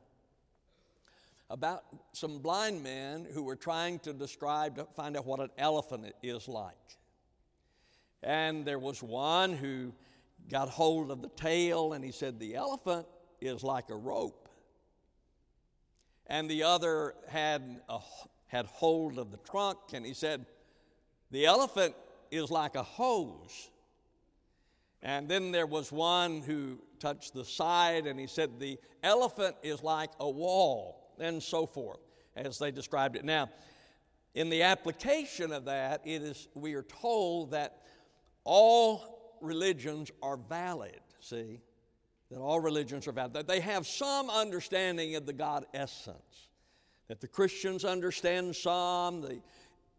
about 1.48 1.84
some 2.12 2.38
blind 2.38 2.82
men 2.82 3.26
who 3.32 3.42
were 3.42 3.56
trying 3.56 3.98
to 4.00 4.12
describe, 4.12 4.76
to 4.76 4.84
find 4.96 5.16
out 5.16 5.26
what 5.26 5.40
an 5.40 5.50
elephant 5.56 6.12
is 6.22 6.48
like. 6.48 6.74
And 8.22 8.64
there 8.64 8.78
was 8.78 9.02
one 9.02 9.52
who 9.52 9.92
got 10.50 10.68
hold 10.68 11.10
of 11.10 11.22
the 11.22 11.28
tail 11.28 11.92
and 11.92 12.04
he 12.04 12.10
said, 12.10 12.38
The 12.38 12.54
elephant 12.54 13.06
is 13.40 13.62
like 13.62 13.90
a 13.90 13.96
rope. 13.96 14.48
And 16.26 16.48
the 16.48 16.62
other 16.62 17.14
had, 17.28 17.80
a, 17.88 18.00
had 18.46 18.66
hold 18.66 19.18
of 19.18 19.30
the 19.30 19.36
trunk 19.38 19.78
and 19.92 20.04
he 20.04 20.14
said, 20.14 20.46
The 21.30 21.46
elephant 21.46 21.94
is 22.30 22.50
like 22.50 22.74
a 22.74 22.82
hose. 22.82 23.70
And 25.02 25.28
then 25.28 25.52
there 25.52 25.66
was 25.66 25.92
one 25.92 26.40
who 26.40 26.78
touched 26.98 27.34
the 27.34 27.44
side, 27.44 28.06
and 28.06 28.18
he 28.18 28.26
said, 28.26 28.58
The 28.58 28.78
elephant 29.02 29.56
is 29.62 29.82
like 29.82 30.10
a 30.18 30.28
wall, 30.28 31.12
and 31.18 31.42
so 31.42 31.66
forth, 31.66 32.00
as 32.34 32.58
they 32.58 32.70
described 32.70 33.16
it. 33.16 33.24
Now, 33.24 33.50
in 34.34 34.48
the 34.48 34.62
application 34.62 35.52
of 35.52 35.66
that, 35.66 36.00
it 36.04 36.22
is, 36.22 36.48
we 36.54 36.74
are 36.74 36.82
told 36.82 37.52
that 37.52 37.82
all 38.44 39.36
religions 39.40 40.10
are 40.22 40.36
valid, 40.36 41.00
see? 41.20 41.60
That 42.30 42.40
all 42.40 42.58
religions 42.58 43.06
are 43.06 43.12
valid, 43.12 43.34
that 43.34 43.46
they 43.46 43.60
have 43.60 43.86
some 43.86 44.30
understanding 44.30 45.16
of 45.16 45.26
the 45.26 45.32
God 45.32 45.66
essence. 45.74 46.48
That 47.08 47.20
the 47.20 47.28
Christians 47.28 47.84
understand 47.84 48.56
some, 48.56 49.20
the 49.20 49.40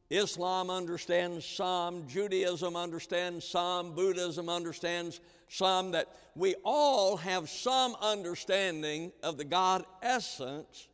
Islam 0.10 0.70
understands 0.70 1.46
some, 1.46 2.08
Judaism 2.08 2.76
understands 2.76 3.46
some, 3.46 3.96
Buddhism 3.96 4.50
understands 4.50 5.20
some, 5.50 5.92
that 5.92 6.08
we 6.36 6.56
all 6.64 7.18
have 7.18 7.50
some 7.50 7.96
understanding 8.02 9.12
of 9.24 9.38
the 9.38 9.44
God 9.44 9.84
essence, 10.04 10.88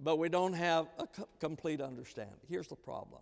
but 0.00 0.16
we 0.16 0.30
don't 0.30 0.54
have 0.54 0.88
a 0.98 1.06
complete 1.38 1.82
understanding. 1.82 2.38
Here's 2.48 2.68
the 2.68 2.76
problem 2.76 3.20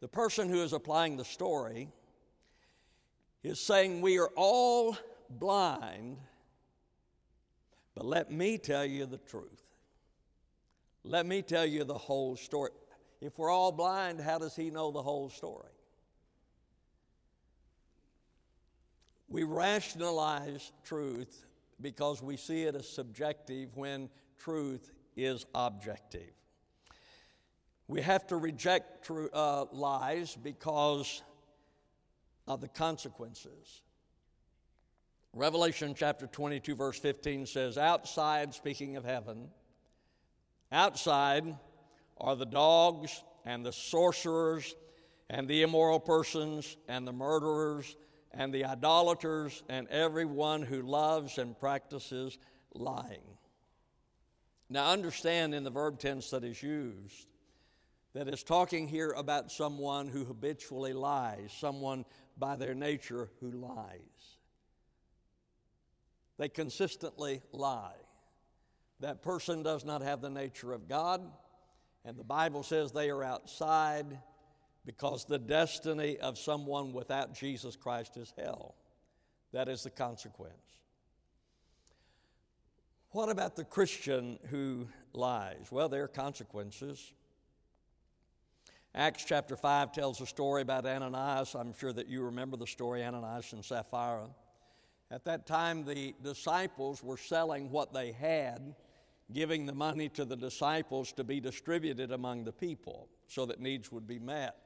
the 0.00 0.08
person 0.08 0.48
who 0.48 0.62
is 0.62 0.72
applying 0.72 1.16
the 1.16 1.24
story 1.24 1.88
is 3.42 3.58
saying, 3.58 4.00
We 4.00 4.18
are 4.18 4.30
all 4.36 4.96
blind, 5.30 6.18
but 7.94 8.04
let 8.04 8.30
me 8.30 8.58
tell 8.58 8.84
you 8.84 9.06
the 9.06 9.18
truth. 9.18 9.64
Let 11.04 11.26
me 11.26 11.42
tell 11.42 11.64
you 11.64 11.84
the 11.84 11.96
whole 11.96 12.36
story. 12.36 12.70
If 13.20 13.38
we're 13.38 13.50
all 13.50 13.72
blind, 13.72 14.20
how 14.20 14.38
does 14.38 14.54
he 14.54 14.70
know 14.70 14.90
the 14.90 15.02
whole 15.02 15.28
story? 15.28 15.72
We 19.28 19.42
rationalize 19.42 20.72
truth 20.84 21.44
because 21.80 22.22
we 22.22 22.36
see 22.36 22.62
it 22.62 22.74
as 22.74 22.88
subjective 22.88 23.76
when 23.76 24.08
truth 24.38 24.92
is 25.16 25.44
objective. 25.54 26.32
We 27.88 28.02
have 28.02 28.26
to 28.28 28.36
reject 28.36 29.10
uh, 29.10 29.64
lies 29.72 30.36
because 30.36 31.22
of 32.46 32.60
the 32.60 32.68
consequences. 32.68 33.82
Revelation 35.34 35.94
chapter 35.96 36.26
22, 36.26 36.74
verse 36.74 36.98
15 36.98 37.46
says, 37.46 37.76
Outside, 37.76 38.54
speaking 38.54 38.96
of 38.96 39.04
heaven, 39.04 39.48
outside 40.72 41.54
are 42.20 42.36
the 42.36 42.46
dogs 42.46 43.22
and 43.44 43.64
the 43.64 43.72
sorcerers 43.72 44.74
and 45.30 45.48
the 45.48 45.62
immoral 45.62 46.00
persons 46.00 46.76
and 46.88 47.06
the 47.06 47.12
murderers 47.12 47.96
and 48.32 48.52
the 48.52 48.64
idolaters 48.64 49.62
and 49.68 49.88
everyone 49.88 50.62
who 50.62 50.82
loves 50.82 51.38
and 51.38 51.58
practices 51.58 52.38
lying. 52.74 53.22
Now, 54.70 54.90
understand 54.90 55.54
in 55.54 55.64
the 55.64 55.70
verb 55.70 55.98
tense 55.98 56.30
that 56.30 56.44
is 56.44 56.62
used 56.62 57.26
that 58.14 58.28
it's 58.28 58.42
talking 58.42 58.88
here 58.88 59.12
about 59.16 59.50
someone 59.50 60.08
who 60.08 60.24
habitually 60.24 60.92
lies, 60.92 61.54
someone 61.58 62.04
by 62.36 62.56
their 62.56 62.74
nature 62.74 63.30
who 63.40 63.50
lies. 63.50 64.36
They 66.38 66.48
consistently 66.48 67.42
lie. 67.52 67.96
That 69.00 69.22
person 69.22 69.62
does 69.62 69.84
not 69.84 70.02
have 70.02 70.20
the 70.20 70.30
nature 70.30 70.72
of 70.72 70.88
God. 70.88 71.22
And 72.08 72.16
the 72.16 72.24
Bible 72.24 72.62
says 72.62 72.90
they 72.90 73.10
are 73.10 73.22
outside 73.22 74.06
because 74.86 75.26
the 75.26 75.38
destiny 75.38 76.16
of 76.16 76.38
someone 76.38 76.94
without 76.94 77.34
Jesus 77.34 77.76
Christ 77.76 78.16
is 78.16 78.32
hell. 78.38 78.74
That 79.52 79.68
is 79.68 79.82
the 79.82 79.90
consequence. 79.90 80.54
What 83.10 83.28
about 83.28 83.56
the 83.56 83.64
Christian 83.64 84.38
who 84.46 84.88
lies? 85.12 85.66
Well, 85.70 85.90
there 85.90 86.02
are 86.02 86.08
consequences. 86.08 87.12
Acts 88.94 89.26
chapter 89.26 89.54
5 89.54 89.92
tells 89.92 90.22
a 90.22 90.26
story 90.26 90.62
about 90.62 90.86
Ananias. 90.86 91.54
I'm 91.54 91.74
sure 91.76 91.92
that 91.92 92.08
you 92.08 92.22
remember 92.22 92.56
the 92.56 92.66
story, 92.66 93.04
Ananias 93.04 93.52
and 93.52 93.62
Sapphira. 93.62 94.30
At 95.10 95.26
that 95.26 95.46
time, 95.46 95.84
the 95.84 96.14
disciples 96.22 97.04
were 97.04 97.18
selling 97.18 97.70
what 97.70 97.92
they 97.92 98.12
had 98.12 98.74
giving 99.32 99.66
the 99.66 99.74
money 99.74 100.08
to 100.08 100.24
the 100.24 100.36
disciples 100.36 101.12
to 101.12 101.24
be 101.24 101.40
distributed 101.40 102.12
among 102.12 102.44
the 102.44 102.52
people 102.52 103.08
so 103.26 103.44
that 103.46 103.60
needs 103.60 103.92
would 103.92 104.06
be 104.06 104.18
met. 104.18 104.56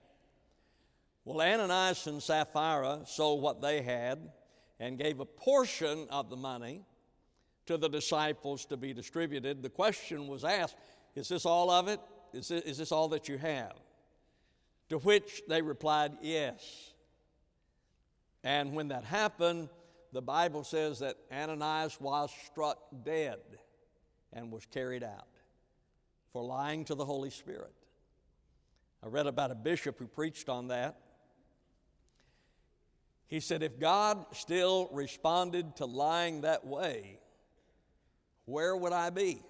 Well, 1.24 1.40
Ananias 1.40 2.06
and 2.06 2.22
Sapphira 2.22 3.00
sold 3.06 3.42
what 3.42 3.60
they 3.60 3.82
had 3.82 4.30
and 4.78 4.98
gave 4.98 5.20
a 5.20 5.24
portion 5.24 6.06
of 6.10 6.30
the 6.30 6.36
money 6.36 6.84
to 7.66 7.76
the 7.76 7.88
disciples 7.88 8.64
to 8.66 8.76
be 8.76 8.92
distributed. 8.92 9.62
The 9.62 9.70
question 9.70 10.26
was 10.26 10.44
asked 10.44 10.76
Is 11.14 11.28
this 11.28 11.46
all 11.46 11.70
of 11.70 11.88
it? 11.88 12.00
Is 12.32 12.48
this, 12.48 12.62
is 12.62 12.78
this 12.78 12.92
all 12.92 13.08
that 13.08 13.28
you 13.28 13.38
have? 13.38 13.74
To 14.88 14.98
which 14.98 15.42
they 15.48 15.62
replied, 15.62 16.12
Yes. 16.22 16.92
And 18.44 18.72
when 18.72 18.88
that 18.88 19.04
happened, 19.04 19.68
the 20.12 20.22
Bible 20.22 20.64
says 20.64 20.98
that 20.98 21.16
Ananias 21.32 22.00
was 22.00 22.32
struck 22.46 22.78
dead 23.04 23.38
and 24.32 24.50
was 24.50 24.66
carried 24.66 25.02
out 25.02 25.28
for 26.32 26.42
lying 26.42 26.84
to 26.86 26.94
the 26.94 27.04
Holy 27.04 27.30
Spirit. 27.30 27.72
I 29.02 29.08
read 29.08 29.26
about 29.26 29.50
a 29.50 29.54
bishop 29.54 29.98
who 29.98 30.06
preached 30.06 30.48
on 30.48 30.68
that. 30.68 30.96
He 33.26 33.40
said, 33.40 33.62
If 33.62 33.78
God 33.78 34.26
still 34.32 34.88
responded 34.92 35.76
to 35.76 35.86
lying 35.86 36.42
that 36.42 36.66
way, 36.66 37.18
where 38.44 38.76
would 38.76 38.92
I 38.92 39.10
be? 39.10 39.42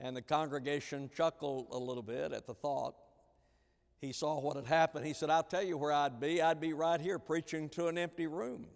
And 0.00 0.16
the 0.16 0.22
congregation 0.22 1.10
chuckled 1.14 1.68
a 1.70 1.78
little 1.78 2.02
bit 2.02 2.32
at 2.32 2.46
the 2.46 2.54
thought. 2.54 2.96
He 4.00 4.12
saw 4.12 4.40
what 4.40 4.56
had 4.56 4.66
happened. 4.66 5.06
He 5.06 5.12
said, 5.12 5.30
I'll 5.30 5.44
tell 5.44 5.62
you 5.62 5.78
where 5.78 5.92
I'd 5.92 6.18
be. 6.18 6.42
I'd 6.42 6.60
be 6.60 6.72
right 6.72 7.00
here 7.00 7.20
preaching 7.20 7.68
to 7.70 7.86
an 7.86 7.96
empty 7.96 8.26
room. 8.26 8.66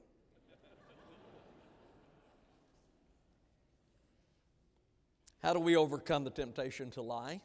How 5.47 5.53
do 5.53 5.61
we 5.61 5.77
overcome 5.77 6.25
the 6.25 6.31
temptation 6.31 6.91
to 6.91 7.03
lie? 7.03 7.41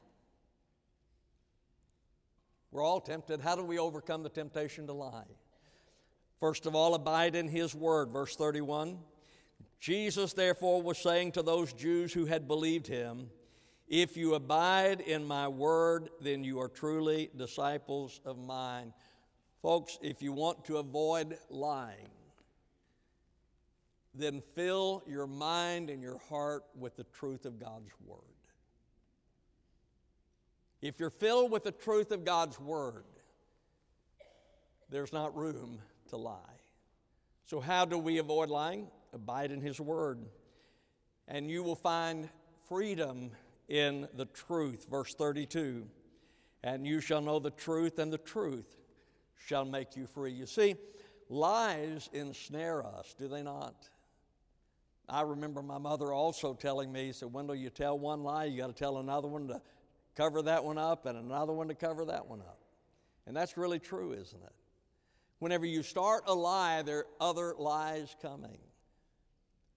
We're 2.71 2.83
all 2.83 2.99
tempted. 2.99 3.41
How 3.41 3.55
do 3.55 3.63
we 3.63 3.77
overcome 3.77 4.23
the 4.23 4.29
temptation 4.29 4.87
to 4.87 4.93
lie? 4.93 5.27
First 6.39 6.65
of 6.65 6.73
all, 6.73 6.95
abide 6.95 7.35
in 7.35 7.47
His 7.47 7.75
Word. 7.75 8.09
Verse 8.09 8.35
31. 8.35 8.97
Jesus, 9.79 10.33
therefore, 10.33 10.81
was 10.81 10.97
saying 10.97 11.33
to 11.33 11.43
those 11.43 11.73
Jews 11.73 12.11
who 12.11 12.25
had 12.25 12.47
believed 12.47 12.87
Him, 12.87 13.29
If 13.87 14.17
you 14.17 14.33
abide 14.33 15.01
in 15.01 15.23
my 15.23 15.47
Word, 15.47 16.09
then 16.21 16.43
you 16.43 16.59
are 16.59 16.69
truly 16.69 17.29
disciples 17.37 18.19
of 18.25 18.39
mine. 18.39 18.93
Folks, 19.61 19.99
if 20.01 20.23
you 20.23 20.33
want 20.33 20.65
to 20.65 20.77
avoid 20.77 21.37
lying, 21.51 22.09
then 24.13 24.41
fill 24.55 25.03
your 25.07 25.27
mind 25.27 25.89
and 25.89 26.01
your 26.01 26.17
heart 26.29 26.63
with 26.77 26.95
the 26.95 27.05
truth 27.05 27.45
of 27.45 27.59
God's 27.59 27.91
Word. 28.05 28.19
If 30.81 30.99
you're 30.99 31.09
filled 31.09 31.51
with 31.51 31.63
the 31.63 31.71
truth 31.71 32.11
of 32.11 32.25
God's 32.25 32.59
Word, 32.59 33.05
there's 34.89 35.13
not 35.13 35.35
room 35.35 35.79
to 36.09 36.17
lie. 36.17 36.37
So, 37.45 37.59
how 37.59 37.85
do 37.85 37.97
we 37.97 38.17
avoid 38.17 38.49
lying? 38.49 38.87
Abide 39.13 39.51
in 39.51 39.61
His 39.61 39.79
Word. 39.79 40.19
And 41.27 41.49
you 41.49 41.63
will 41.63 41.75
find 41.75 42.29
freedom 42.67 43.31
in 43.69 44.07
the 44.15 44.25
truth. 44.25 44.87
Verse 44.89 45.13
32 45.13 45.87
And 46.63 46.85
you 46.85 46.99
shall 46.99 47.21
know 47.21 47.39
the 47.39 47.51
truth, 47.51 47.99
and 47.99 48.11
the 48.11 48.17
truth 48.17 48.77
shall 49.45 49.65
make 49.65 49.95
you 49.95 50.07
free. 50.07 50.33
You 50.33 50.45
see, 50.45 50.75
lies 51.29 52.09
ensnare 52.13 52.85
us, 52.85 53.15
do 53.17 53.27
they 53.27 53.43
not? 53.43 53.89
I 55.11 55.23
remember 55.23 55.61
my 55.61 55.77
mother 55.77 56.13
also 56.13 56.53
telling 56.53 56.89
me, 56.89 57.11
said, 57.11 57.33
Wendell, 57.33 57.55
you 57.55 57.69
tell 57.69 57.99
one 57.99 58.23
lie, 58.23 58.45
you 58.45 58.57
got 58.57 58.67
to 58.67 58.73
tell 58.73 58.97
another 58.97 59.27
one 59.27 59.49
to 59.49 59.61
cover 60.15 60.41
that 60.43 60.63
one 60.63 60.77
up, 60.77 61.05
and 61.05 61.17
another 61.17 61.51
one 61.51 61.67
to 61.67 61.75
cover 61.75 62.05
that 62.05 62.27
one 62.27 62.39
up. 62.39 62.59
And 63.27 63.35
that's 63.35 63.57
really 63.57 63.77
true, 63.77 64.13
isn't 64.13 64.41
it? 64.41 64.53
Whenever 65.39 65.65
you 65.65 65.83
start 65.83 66.23
a 66.27 66.33
lie, 66.33 66.81
there 66.81 66.99
are 66.99 67.07
other 67.19 67.53
lies 67.57 68.15
coming. 68.21 68.57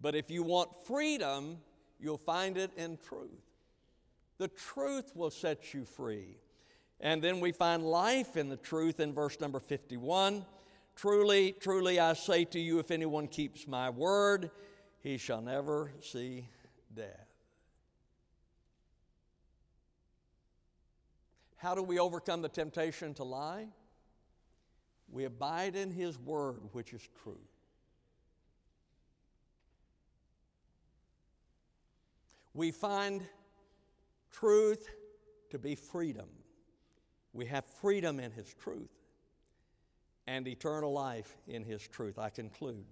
But 0.00 0.14
if 0.14 0.30
you 0.30 0.44
want 0.44 0.86
freedom, 0.86 1.58
you'll 1.98 2.16
find 2.16 2.56
it 2.56 2.70
in 2.76 2.96
truth. 2.98 3.30
The 4.38 4.48
truth 4.48 5.16
will 5.16 5.30
set 5.30 5.74
you 5.74 5.84
free. 5.84 6.36
And 7.00 7.20
then 7.20 7.40
we 7.40 7.50
find 7.50 7.82
life 7.82 8.36
in 8.36 8.48
the 8.48 8.56
truth 8.56 9.00
in 9.00 9.12
verse 9.12 9.40
number 9.40 9.58
51. 9.58 10.44
Truly, 10.94 11.56
truly, 11.58 11.98
I 11.98 12.12
say 12.12 12.44
to 12.44 12.60
you, 12.60 12.78
if 12.78 12.92
anyone 12.92 13.26
keeps 13.26 13.66
my 13.66 13.90
word, 13.90 14.50
he 15.04 15.18
shall 15.18 15.42
never 15.42 15.92
see 16.00 16.48
death. 16.96 17.28
How 21.56 21.74
do 21.74 21.82
we 21.82 21.98
overcome 21.98 22.40
the 22.40 22.48
temptation 22.48 23.12
to 23.14 23.24
lie? 23.24 23.66
We 25.12 25.24
abide 25.24 25.76
in 25.76 25.90
His 25.90 26.18
Word, 26.18 26.60
which 26.72 26.94
is 26.94 27.06
true. 27.22 27.40
We 32.54 32.70
find 32.70 33.20
truth 34.32 34.88
to 35.50 35.58
be 35.58 35.74
freedom. 35.74 36.28
We 37.34 37.44
have 37.46 37.66
freedom 37.66 38.20
in 38.20 38.32
His 38.32 38.54
truth 38.54 38.88
and 40.26 40.48
eternal 40.48 40.94
life 40.94 41.36
in 41.46 41.62
His 41.62 41.86
truth. 41.86 42.18
I 42.18 42.30
conclude. 42.30 42.86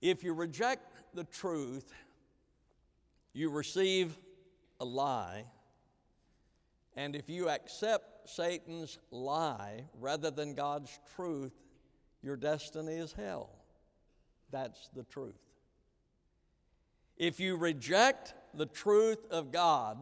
If 0.00 0.22
you 0.22 0.34
reject 0.34 1.14
the 1.14 1.24
truth, 1.24 1.92
you 3.32 3.50
receive 3.50 4.16
a 4.80 4.84
lie. 4.84 5.44
And 6.96 7.14
if 7.14 7.28
you 7.28 7.48
accept 7.48 8.28
Satan's 8.28 8.98
lie 9.10 9.84
rather 10.00 10.30
than 10.30 10.54
God's 10.54 10.98
truth, 11.14 11.52
your 12.22 12.36
destiny 12.36 12.94
is 12.94 13.12
hell. 13.12 13.50
That's 14.50 14.88
the 14.94 15.04
truth. 15.04 15.34
If 17.16 17.40
you 17.40 17.56
reject 17.56 18.34
the 18.54 18.66
truth 18.66 19.24
of 19.30 19.52
God 19.52 19.98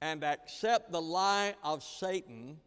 and 0.00 0.22
accept 0.22 0.92
the 0.92 1.00
lie 1.00 1.54
of 1.62 1.82
Satan, 1.82 2.58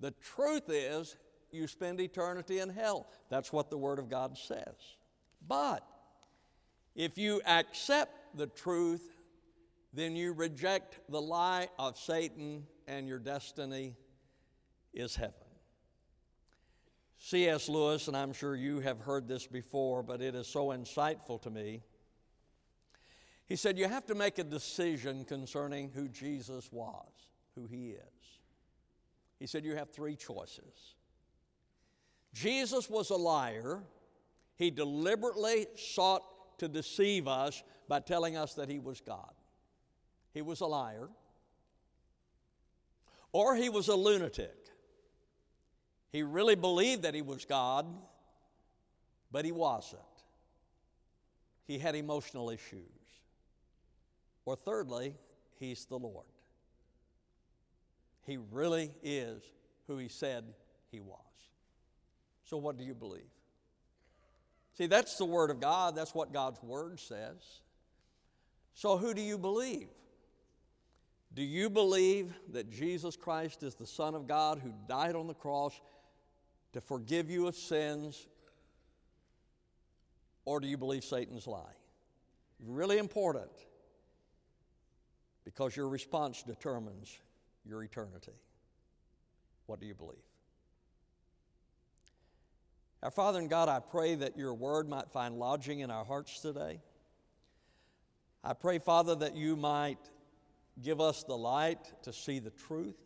the 0.00 0.12
truth 0.34 0.68
is 0.68 1.16
you 1.50 1.66
spend 1.66 2.00
eternity 2.00 2.58
in 2.60 2.68
hell. 2.68 3.08
That's 3.30 3.52
what 3.52 3.70
the 3.70 3.78
Word 3.78 3.98
of 3.98 4.08
God 4.08 4.36
says. 4.36 4.95
But 5.48 5.86
if 6.94 7.18
you 7.18 7.40
accept 7.46 8.36
the 8.36 8.46
truth, 8.46 9.16
then 9.92 10.16
you 10.16 10.32
reject 10.32 10.98
the 11.08 11.20
lie 11.20 11.68
of 11.78 11.96
Satan, 11.98 12.66
and 12.86 13.08
your 13.08 13.18
destiny 13.18 13.94
is 14.92 15.16
heaven. 15.16 15.34
C.S. 17.18 17.68
Lewis, 17.68 18.08
and 18.08 18.16
I'm 18.16 18.32
sure 18.32 18.54
you 18.54 18.80
have 18.80 19.00
heard 19.00 19.26
this 19.26 19.46
before, 19.46 20.02
but 20.02 20.20
it 20.20 20.34
is 20.34 20.46
so 20.46 20.66
insightful 20.68 21.40
to 21.42 21.50
me. 21.50 21.82
He 23.46 23.56
said, 23.56 23.78
You 23.78 23.88
have 23.88 24.06
to 24.06 24.14
make 24.14 24.38
a 24.38 24.44
decision 24.44 25.24
concerning 25.24 25.90
who 25.90 26.08
Jesus 26.08 26.70
was, 26.70 27.08
who 27.54 27.66
he 27.66 27.90
is. 27.90 28.40
He 29.38 29.46
said, 29.46 29.64
You 29.64 29.76
have 29.76 29.90
three 29.90 30.16
choices. 30.16 30.94
Jesus 32.32 32.90
was 32.90 33.10
a 33.10 33.16
liar 33.16 33.82
he 34.56 34.70
deliberately 34.70 35.66
sought 35.76 36.22
to 36.58 36.68
deceive 36.68 37.28
us 37.28 37.62
by 37.88 38.00
telling 38.00 38.36
us 38.36 38.54
that 38.54 38.68
he 38.68 38.78
was 38.78 39.00
God. 39.00 39.32
He 40.32 40.42
was 40.42 40.60
a 40.60 40.66
liar, 40.66 41.08
or 43.32 43.54
he 43.54 43.68
was 43.68 43.88
a 43.88 43.94
lunatic. 43.94 44.54
He 46.10 46.22
really 46.22 46.54
believed 46.54 47.02
that 47.02 47.14
he 47.14 47.22
was 47.22 47.44
God, 47.44 47.86
but 49.30 49.44
he 49.44 49.52
wasn't. 49.52 50.00
He 51.66 51.78
had 51.78 51.94
emotional 51.94 52.50
issues. 52.50 52.80
Or 54.44 54.56
thirdly, 54.56 55.14
he's 55.58 55.84
the 55.86 55.98
Lord. 55.98 56.26
He 58.22 58.38
really 58.50 58.92
is 59.02 59.42
who 59.86 59.98
he 59.98 60.08
said 60.08 60.44
he 60.90 61.00
was. 61.00 61.20
So, 62.44 62.56
what 62.56 62.76
do 62.78 62.84
you 62.84 62.94
believe? 62.94 63.22
See, 64.76 64.86
that's 64.86 65.16
the 65.16 65.24
Word 65.24 65.50
of 65.50 65.60
God, 65.60 65.96
that's 65.96 66.14
what 66.14 66.32
God's 66.32 66.62
Word 66.62 67.00
says. 67.00 67.60
So, 68.74 68.98
who 68.98 69.14
do 69.14 69.22
you 69.22 69.38
believe? 69.38 69.88
Do 71.32 71.42
you 71.42 71.70
believe 71.70 72.32
that 72.52 72.70
Jesus 72.70 73.16
Christ 73.16 73.62
is 73.62 73.74
the 73.74 73.86
Son 73.86 74.14
of 74.14 74.26
God 74.26 74.58
who 74.58 74.72
died 74.86 75.14
on 75.14 75.26
the 75.26 75.34
cross 75.34 75.80
to 76.74 76.80
forgive 76.80 77.30
you 77.30 77.46
of 77.46 77.54
sins? 77.54 78.26
Or 80.44 80.60
do 80.60 80.68
you 80.68 80.76
believe 80.76 81.04
Satan's 81.04 81.46
lie? 81.46 81.74
Really 82.64 82.98
important 82.98 83.50
because 85.44 85.76
your 85.76 85.88
response 85.88 86.42
determines 86.42 87.18
your 87.64 87.82
eternity. 87.82 88.32
What 89.66 89.80
do 89.80 89.86
you 89.86 89.94
believe? 89.94 90.16
Our 93.06 93.12
Father 93.12 93.38
and 93.38 93.48
God, 93.48 93.68
I 93.68 93.78
pray 93.78 94.16
that 94.16 94.36
your 94.36 94.52
word 94.52 94.88
might 94.88 95.12
find 95.12 95.38
lodging 95.38 95.78
in 95.78 95.92
our 95.92 96.04
hearts 96.04 96.40
today. 96.40 96.80
I 98.42 98.52
pray, 98.52 98.80
Father, 98.80 99.14
that 99.14 99.36
you 99.36 99.54
might 99.54 100.00
give 100.82 101.00
us 101.00 101.22
the 101.22 101.36
light 101.36 102.02
to 102.02 102.12
see 102.12 102.40
the 102.40 102.50
truth. 102.50 102.96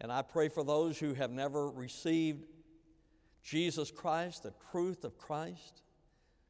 And 0.00 0.12
I 0.12 0.22
pray 0.22 0.48
for 0.48 0.62
those 0.62 1.00
who 1.00 1.14
have 1.14 1.32
never 1.32 1.68
received 1.68 2.44
Jesus 3.42 3.90
Christ, 3.90 4.44
the 4.44 4.54
truth 4.70 5.02
of 5.02 5.18
Christ, 5.18 5.82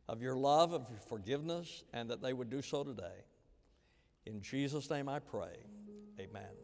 of 0.07 0.21
your 0.21 0.37
love, 0.37 0.75
of 0.75 0.91
your 0.91 1.01
forgiveness, 1.01 1.85
and 1.95 2.11
that 2.11 2.21
they 2.21 2.35
would 2.35 2.51
do 2.51 2.61
so 2.61 2.85
today. 2.85 3.25
In 4.27 4.43
Jesus' 4.43 4.91
name 4.91 5.09
I 5.09 5.21
pray. 5.21 5.57
Amen. 6.21 6.62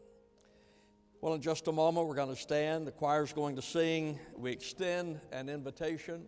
Well, 1.20 1.34
in 1.34 1.40
just 1.40 1.66
a 1.66 1.72
moment, 1.72 2.06
we're 2.06 2.14
going 2.14 2.32
to 2.32 2.40
stand. 2.40 2.86
The 2.86 2.92
choir's 2.92 3.32
going 3.32 3.56
to 3.56 3.62
sing. 3.62 4.20
We 4.36 4.52
extend 4.52 5.20
an 5.32 5.48
invitation. 5.48 6.24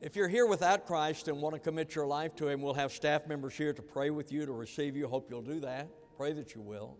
If 0.00 0.16
you're 0.16 0.28
here 0.28 0.46
without 0.46 0.86
Christ 0.86 1.28
and 1.28 1.42
want 1.42 1.54
to 1.54 1.60
commit 1.60 1.94
your 1.94 2.06
life 2.06 2.34
to 2.36 2.48
Him, 2.48 2.62
we'll 2.62 2.72
have 2.72 2.92
staff 2.92 3.26
members 3.26 3.54
here 3.54 3.74
to 3.74 3.82
pray 3.82 4.08
with 4.08 4.32
you, 4.32 4.46
to 4.46 4.52
receive 4.52 4.96
you. 4.96 5.06
Hope 5.06 5.28
you'll 5.30 5.42
do 5.42 5.60
that. 5.60 5.88
Pray 6.16 6.32
that 6.32 6.54
you 6.54 6.62
will. 6.62 6.96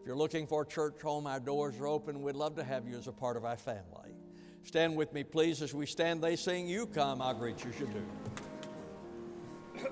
If 0.00 0.06
you're 0.06 0.16
looking 0.16 0.46
for 0.46 0.62
a 0.62 0.66
church 0.66 1.02
home, 1.02 1.26
our 1.26 1.40
doors 1.40 1.78
are 1.78 1.88
open. 1.88 2.22
We'd 2.22 2.34
love 2.34 2.54
to 2.56 2.64
have 2.64 2.88
you 2.88 2.96
as 2.96 3.06
a 3.06 3.12
part 3.12 3.36
of 3.36 3.44
our 3.44 3.58
family. 3.58 4.14
Stand 4.62 4.96
with 4.96 5.12
me, 5.12 5.24
please. 5.24 5.60
As 5.60 5.74
we 5.74 5.84
stand, 5.84 6.22
they 6.22 6.36
sing, 6.36 6.66
You 6.66 6.86
come, 6.86 7.20
I'll 7.20 7.34
greet 7.34 7.62
you, 7.64 7.72
you 7.78 7.86
do. 9.82 9.90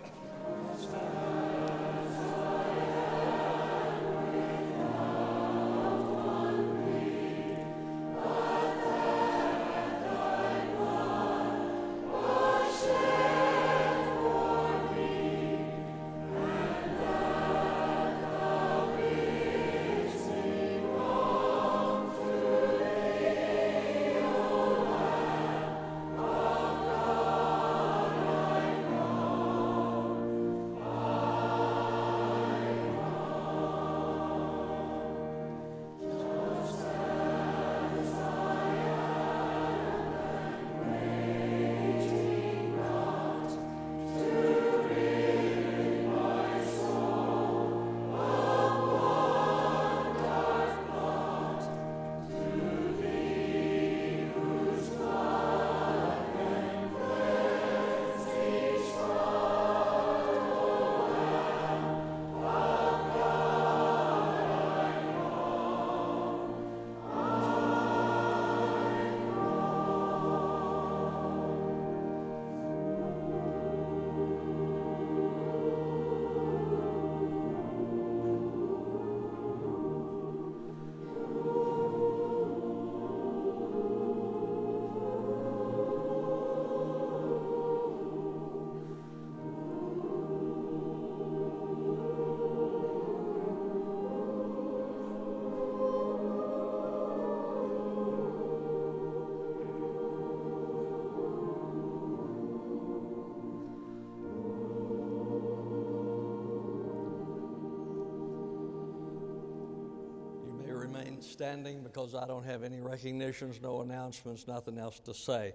Standing 111.37 111.83
because 111.83 112.15
I 112.15 112.27
don't 112.27 112.47
have 112.47 112.63
any 112.63 112.81
recognitions, 112.81 113.61
no 113.61 113.83
announcements, 113.83 114.49
nothing 114.49 114.79
else 114.79 114.99
to 115.01 115.13
say. 115.13 115.53